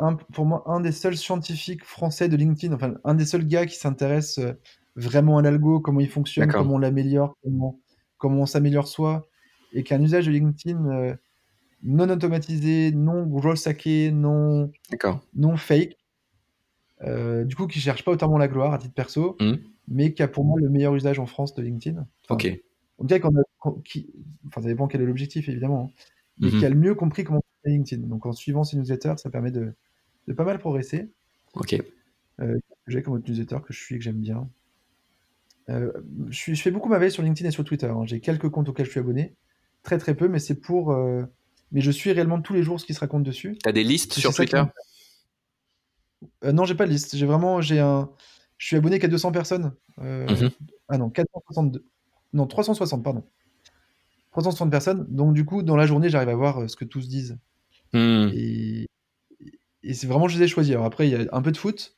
[0.01, 3.67] un- pour moi un des seuls scientifiques français de LinkedIn, enfin un des seuls gars
[3.67, 4.53] qui s'intéresse euh,
[4.97, 7.79] vraiment à l'algo, comment il fonctionne, comment on l'améliore, comment,
[8.19, 9.27] comment on s'améliore soi,
[9.73, 11.15] et qui a un usage de LinkedIn euh,
[11.83, 14.71] non automatisé, non gros hacké, non,
[15.57, 15.97] fake,
[17.03, 19.59] euh, du coup qui cherche pas autant la gloire à titre perso, Mhm.
[19.89, 21.97] mais qui a pour moi le meilleur usage en France de LinkedIn.
[22.29, 22.61] Enfin, Ok.
[22.99, 24.11] on dirait qu'on a, qu'on- qui,
[24.49, 26.03] enfin ça dépend quel est l'objectif évidemment, hein,
[26.39, 26.59] mais Mhm.
[26.59, 28.07] qui a le mieux compris comment fonctionner LinkedIn.
[28.09, 29.73] Donc en suivant ces newsletters, ça permet de,
[30.29, 31.09] de pas mal progresser.
[31.55, 31.81] Ok.
[32.87, 34.49] J'ai comme autre newsletter que je suis et que j'aime bien.
[35.69, 35.93] Euh,
[36.29, 37.87] je, suis- je fais beaucoup ma veille sur LinkedIn et sur Twitter.
[37.87, 38.05] hein.
[38.07, 39.35] J'ai quelques comptes auxquels je suis abonné,
[39.83, 40.93] très très peu, mais c'est pour.
[40.93, 41.25] euh,
[41.73, 43.57] mais je suis réellement tous les jours ce qui se raconte dessus.
[43.63, 44.63] T'as des listes sur Twitter
[46.45, 47.17] Euh, non, j'ai pas de liste.
[47.17, 48.11] J'ai vraiment, j'ai un,
[48.59, 49.73] je suis abonné qu'à 200 personnes.
[50.01, 50.51] Euh, Mhm.
[50.89, 51.85] Ah non, 462.
[52.33, 53.25] Non, 360, pardon.
[54.33, 55.07] 360 personnes.
[55.09, 57.39] Donc du coup, dans la journée, j'arrive à voir euh, ce que tous disent.
[57.93, 58.29] Hmm.
[58.35, 58.87] Et,
[59.83, 60.73] et c'est vraiment, je les ai choisis.
[60.73, 61.95] Alors après, il y a un peu de foot,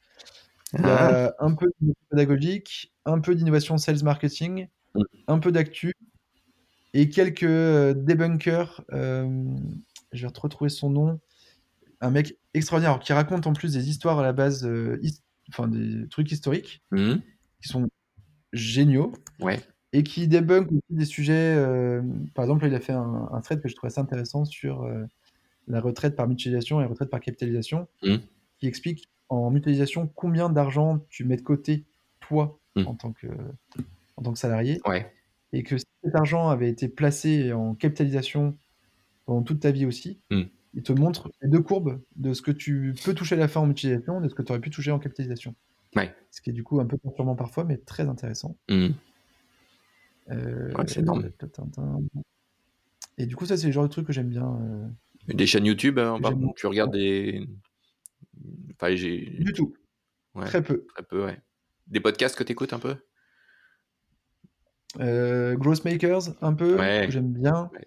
[0.75, 1.35] il y Ah.
[1.41, 5.03] un peu de pédagogique, un peu d'innovation sales marketing, Mm.
[5.29, 5.95] un peu d'actu
[6.95, 8.85] et quelques euh, debunkers.
[8.93, 9.45] euh,
[10.13, 11.21] je vais retrouver son nom.
[12.01, 15.01] Un mec extraordinaire qui raconte en plus des histoires à la base, euh,
[15.49, 17.17] enfin des trucs historiques Hmm.
[17.61, 17.89] qui sont
[18.53, 19.61] géniaux Ouais.
[19.93, 21.57] et qui débunk aussi des sujets.
[22.35, 24.87] par exemple, il a fait un, un thread que je trouvais assez intéressant sur
[25.69, 28.17] la retraite par mutualisation et la retraite par capitalisation, Mm.
[28.59, 31.85] qui explique en mutualisation combien d'argent tu mets de côté,
[32.21, 32.87] toi, Mm.
[32.87, 33.29] en, tant que,
[34.17, 35.11] en tant que salarié, Ouais.
[35.53, 38.57] Et que si cet argent avait été placé en capitalisation
[39.27, 40.43] pendant toute ta vie aussi, Mm.
[40.75, 43.61] il te montre les deux courbes de ce que tu peux toucher à la fin
[43.61, 45.55] en mutualisation et de ce que tu aurais pu toucher en capitalisation.
[45.95, 46.15] Ouais.
[46.31, 48.57] Ce qui est du coup un peu perturbant parfois, mais très intéressant.
[48.69, 48.89] Hmm.
[50.31, 51.29] Euh, Ouais, c'est énorme.
[53.19, 54.59] Et du coup, ça, c'est le genre de truc que j'aime bien.
[54.63, 54.89] euh,
[55.35, 57.47] Des chaînes YouTube, hein, par contre, tu regardes des.
[58.73, 59.37] Enfin, j'ai.
[59.41, 59.75] Du tout.
[60.35, 60.85] Ouais, Très peu.
[60.95, 61.39] très peu, ouais.
[61.89, 62.97] Des podcasts que tu écoutes un peu?
[65.01, 67.05] Euh, Growth Makers, un peu, Ouais.
[67.07, 67.71] que j'aime bien.
[67.73, 67.81] Ouais.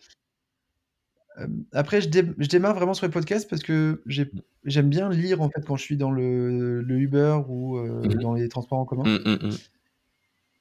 [1.39, 4.39] Euh, après, je, dé- je démarre vraiment sur les podcasts parce que Mm.
[4.65, 8.13] j'aime bien lire en fait quand je suis dans le, le Uber ou euh, Mhm.
[8.21, 9.03] dans les transports en commun.
[9.03, 9.51] Hmm, hmm.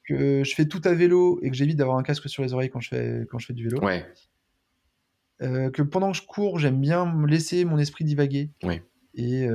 [0.07, 2.69] Que je fais tout à vélo et que j'évite d'avoir un casque sur les oreilles
[2.69, 3.79] quand je fais, quand je fais du vélo.
[3.83, 4.05] Ouais.
[5.41, 8.51] Euh, que pendant que je cours, j'aime bien laisser mon esprit divaguer
[9.15, 9.47] et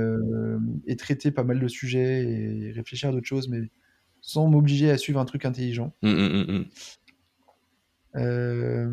[0.99, 3.61] traiter pas mal de sujets et réfléchir à d'autres choses, mais
[4.21, 5.93] sans m'obliger à suivre un truc intelligent.
[6.03, 6.64] Hmm, hmm, hmm.
[8.16, 8.89] Euh,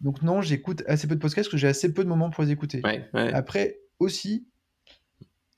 [0.00, 2.44] donc non, j'écoute assez peu de podcasts parce que j'ai assez peu de moments pour
[2.44, 2.80] les écouter.
[2.84, 3.32] Ouais, ouais.
[3.32, 4.46] Après, aussi,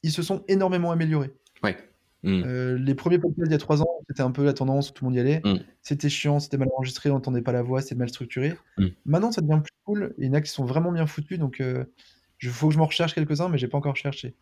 [0.02, 1.34] ils se sont énormément améliorés.
[1.62, 1.76] Ouais.
[2.22, 2.42] Mmh.
[2.44, 5.04] Euh, les premiers podcasts il y a trois ans, c'était un peu la tendance, tout
[5.04, 5.40] le monde y allait.
[5.44, 5.60] Mmh.
[5.82, 8.54] C'était chiant, c'était mal enregistré, on n'entendait pas la voix, c'était mal structuré.
[8.78, 8.86] Mmh.
[9.06, 10.14] Maintenant, ça devient plus cool.
[10.18, 12.86] Il y en a qui sont vraiment bien foutus, donc il faut que je m'en
[12.86, 14.34] recherche quelques-uns, mais j'ai pas encore cherché.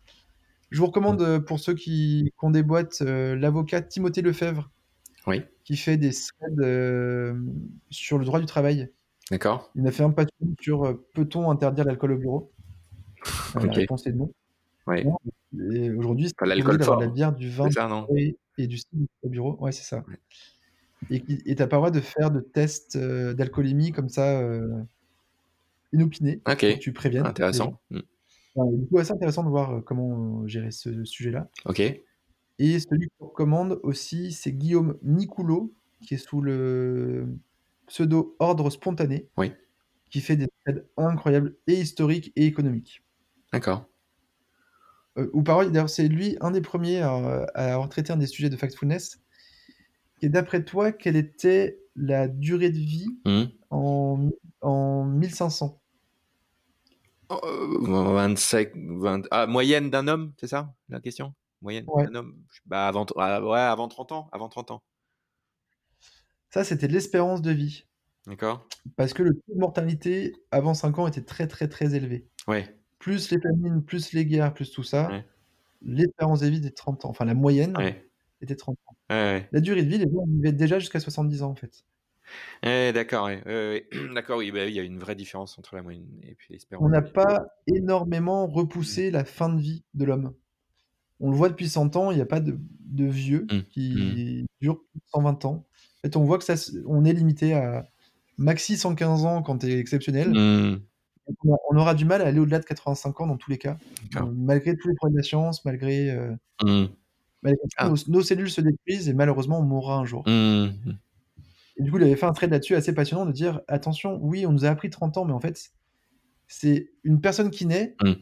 [0.71, 4.69] Je vous recommande, euh, pour ceux qui, qui ont des boîtes, euh, l'avocat Timothée Lefebvre,
[5.27, 5.41] Oui.
[5.63, 7.33] qui fait des threads euh,
[7.89, 8.89] sur le droit du travail.
[9.31, 9.71] D'accord.
[9.75, 12.51] Il a fait un papier sur peut-on interdire l'alcool au bureau?
[13.55, 14.31] Euh, La réponse est non.
[14.87, 15.17] Non.
[15.71, 16.99] Et aujourd'hui, c'est Pas l'alcool fort.
[16.99, 19.57] la bière, du vin, C'est ça, non et, et du cidre au bureau.
[19.59, 20.03] Ouais, c'est ça.
[20.07, 20.17] Ouais.
[21.11, 24.67] Et et t'as pas le droit de faire de tests d'alcoolémie comme ça, euh,
[25.93, 26.59] inopinés, Ok.
[26.59, 27.23] pour que tu gens.
[27.25, 27.79] Intéressant.
[28.65, 31.49] Du coup, assez intéressant de voir euh, comment euh, gérer ce sujet-là.
[31.65, 31.79] Ok.
[31.81, 37.27] Et celui que je recommande aussi, c'est Guillaume Nicoulot, qui est sous le
[37.87, 39.53] pseudo Ordre Spontané, Oui.
[40.09, 40.47] qui fait des
[40.97, 43.03] incroyables et historiques et économiques.
[43.53, 43.85] D'accord.
[45.17, 47.13] Euh, ou pareil, d'ailleurs, c'est lui un des premiers à,
[47.55, 49.21] à avoir traité un des sujets de Factfulness.
[50.21, 53.43] Et d'après toi, quelle était la durée de vie Mmh.
[53.69, 54.29] en,
[54.61, 55.88] en 1500 Euh,
[57.29, 61.33] 25, 20 ah, moyenne d'un homme, c'est ça la question?
[61.61, 62.05] Moyenne Ouais.
[62.07, 62.43] d'un homme?
[62.65, 64.29] Bah, avant, ah, ouais, avant 30 ans.
[64.31, 64.81] Avant 30 ans.
[66.49, 67.85] Ça, c'était l'espérance de vie.
[68.25, 72.27] D'accord Parce que le taux de mortalité avant 5 ans était très, très, très élevé.
[72.47, 72.75] Ouais.
[72.97, 75.25] Plus les famines, plus les guerres, plus tout ça, Ouais.
[75.81, 77.09] l'espérance de vie était 30 ans.
[77.09, 78.09] Enfin, la moyenne Ouais.
[78.41, 78.95] était 30 ans.
[79.09, 81.85] La durée de vie, les gens vivaient déjà jusqu'à 70 ans, en fait.
[82.63, 85.81] Ouais, d'accord, ouais, d'accord, oui, bah oui, il y a une vraie différence entre la
[85.83, 86.85] moyenne et puis l'espérance.
[86.85, 90.33] On n'a pas énormément repoussé la fin de vie de l'homme.
[91.19, 94.45] On le voit depuis 100 ans, il n'y a pas de, de vieux Mm, qui
[94.61, 95.65] durent plus de 120 ans.
[95.97, 96.55] En fait, on voit que ça,
[96.85, 97.85] on est limité à
[98.37, 100.29] maxi 115 ans quand tu es exceptionnel.
[100.29, 100.81] Mmh.
[101.69, 103.77] On aura du mal à aller au-delà de 85 ans dans tous les cas.
[104.15, 106.31] Euh, malgré tous les progrès de la science, malgré, euh,
[106.63, 106.85] Mmh.
[107.43, 107.89] malgré Ah.
[107.89, 110.23] nos, nos cellules se détruisent et malheureusement on mourra un jour.
[111.79, 114.45] Et du coup, il avait fait un thread là-dessus assez passionnant de dire attention, oui,
[114.45, 115.71] on nous a appris 30 ans, mais en fait,
[116.47, 117.95] c'est une personne qui naît.
[118.03, 118.13] Mm.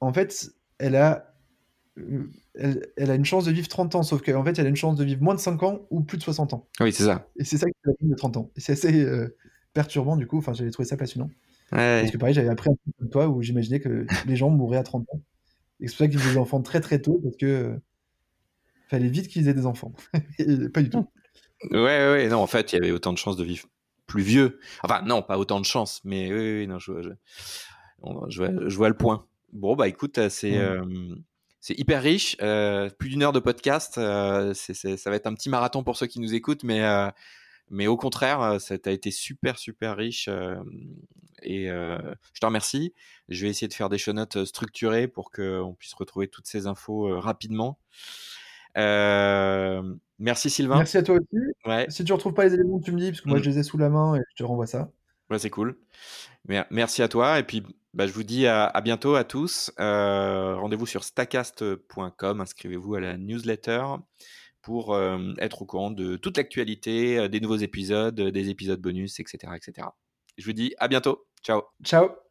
[0.00, 1.34] En fait, elle a,
[1.98, 4.68] euh, elle, elle a une chance de vivre 30 ans, sauf qu'en fait, elle a
[4.68, 6.68] une chance de vivre moins de 5 ans ou plus de 60 ans.
[6.80, 7.26] Oui, c'est ça.
[7.36, 8.50] Et c'est ça qui est la vie de 30 ans.
[8.56, 9.34] Et c'est assez euh,
[9.72, 10.38] perturbant, du coup.
[10.38, 11.30] Enfin, j'avais trouvé ça passionnant.
[11.72, 12.00] Ouais.
[12.00, 14.78] Parce que pareil, j'avais appris un peu comme toi où j'imaginais que les gens mourraient
[14.78, 15.22] à 30 ans.
[15.80, 17.76] Et c'est pour ça qu'ils faisaient des enfants très très tôt, parce que euh,
[18.88, 19.92] fallait vite qu'ils aient des enfants.
[20.38, 21.06] Et pas du tout.
[21.70, 21.78] Ouais,
[22.12, 23.66] ouais, non, en fait, il y avait autant de chances de vivre
[24.06, 24.60] plus vieux.
[24.82, 27.10] Enfin, non, pas autant de chances, mais oui, oui, non, je, vois- je,
[28.02, 29.26] on- je vois, je vois le point.
[29.52, 30.58] Bon, bah écoute, euh, c'est Ouais.
[30.58, 31.14] euh,
[31.60, 32.36] c'est hyper riche.
[32.40, 33.98] euh, plus d'une heure de podcast.
[33.98, 36.82] euh, ça va être un petit marathon pour ceux qui nous écoutent, mais,
[37.70, 40.28] mais au contraire, ça a été super, super riche.
[41.42, 42.94] et je te remercie.
[43.28, 46.66] Je vais essayer de faire des show notes structurées pour qu'on puisse retrouver toutes ces
[46.66, 47.78] infos rapidement.
[48.78, 49.82] Euh,
[50.18, 50.76] merci Sylvain.
[50.76, 51.42] Merci à toi aussi.
[51.66, 51.86] Ouais.
[51.88, 53.42] Si tu retrouves pas les éléments, tu me dis, parce que moi Mm.
[53.42, 54.90] je les ai sous la main et je te renvoie ça.
[55.30, 55.76] Ouais, c'est cool.
[56.46, 57.38] Mer- Merci à toi.
[57.38, 57.62] Et puis,
[57.92, 59.70] bah, je vous dis à, à bientôt à tous.
[59.78, 62.40] Euh, Rendez-vous sur stacast.com.
[62.40, 63.82] Inscrivez-vous à la newsletter
[64.62, 69.52] pour euh, être au courant de toute l'actualité, des nouveaux épisodes, des épisodes bonus, etc.,
[69.56, 69.88] etc.
[70.36, 71.26] Je vous dis à bientôt.
[71.42, 71.62] Ciao.
[71.82, 72.27] Ciao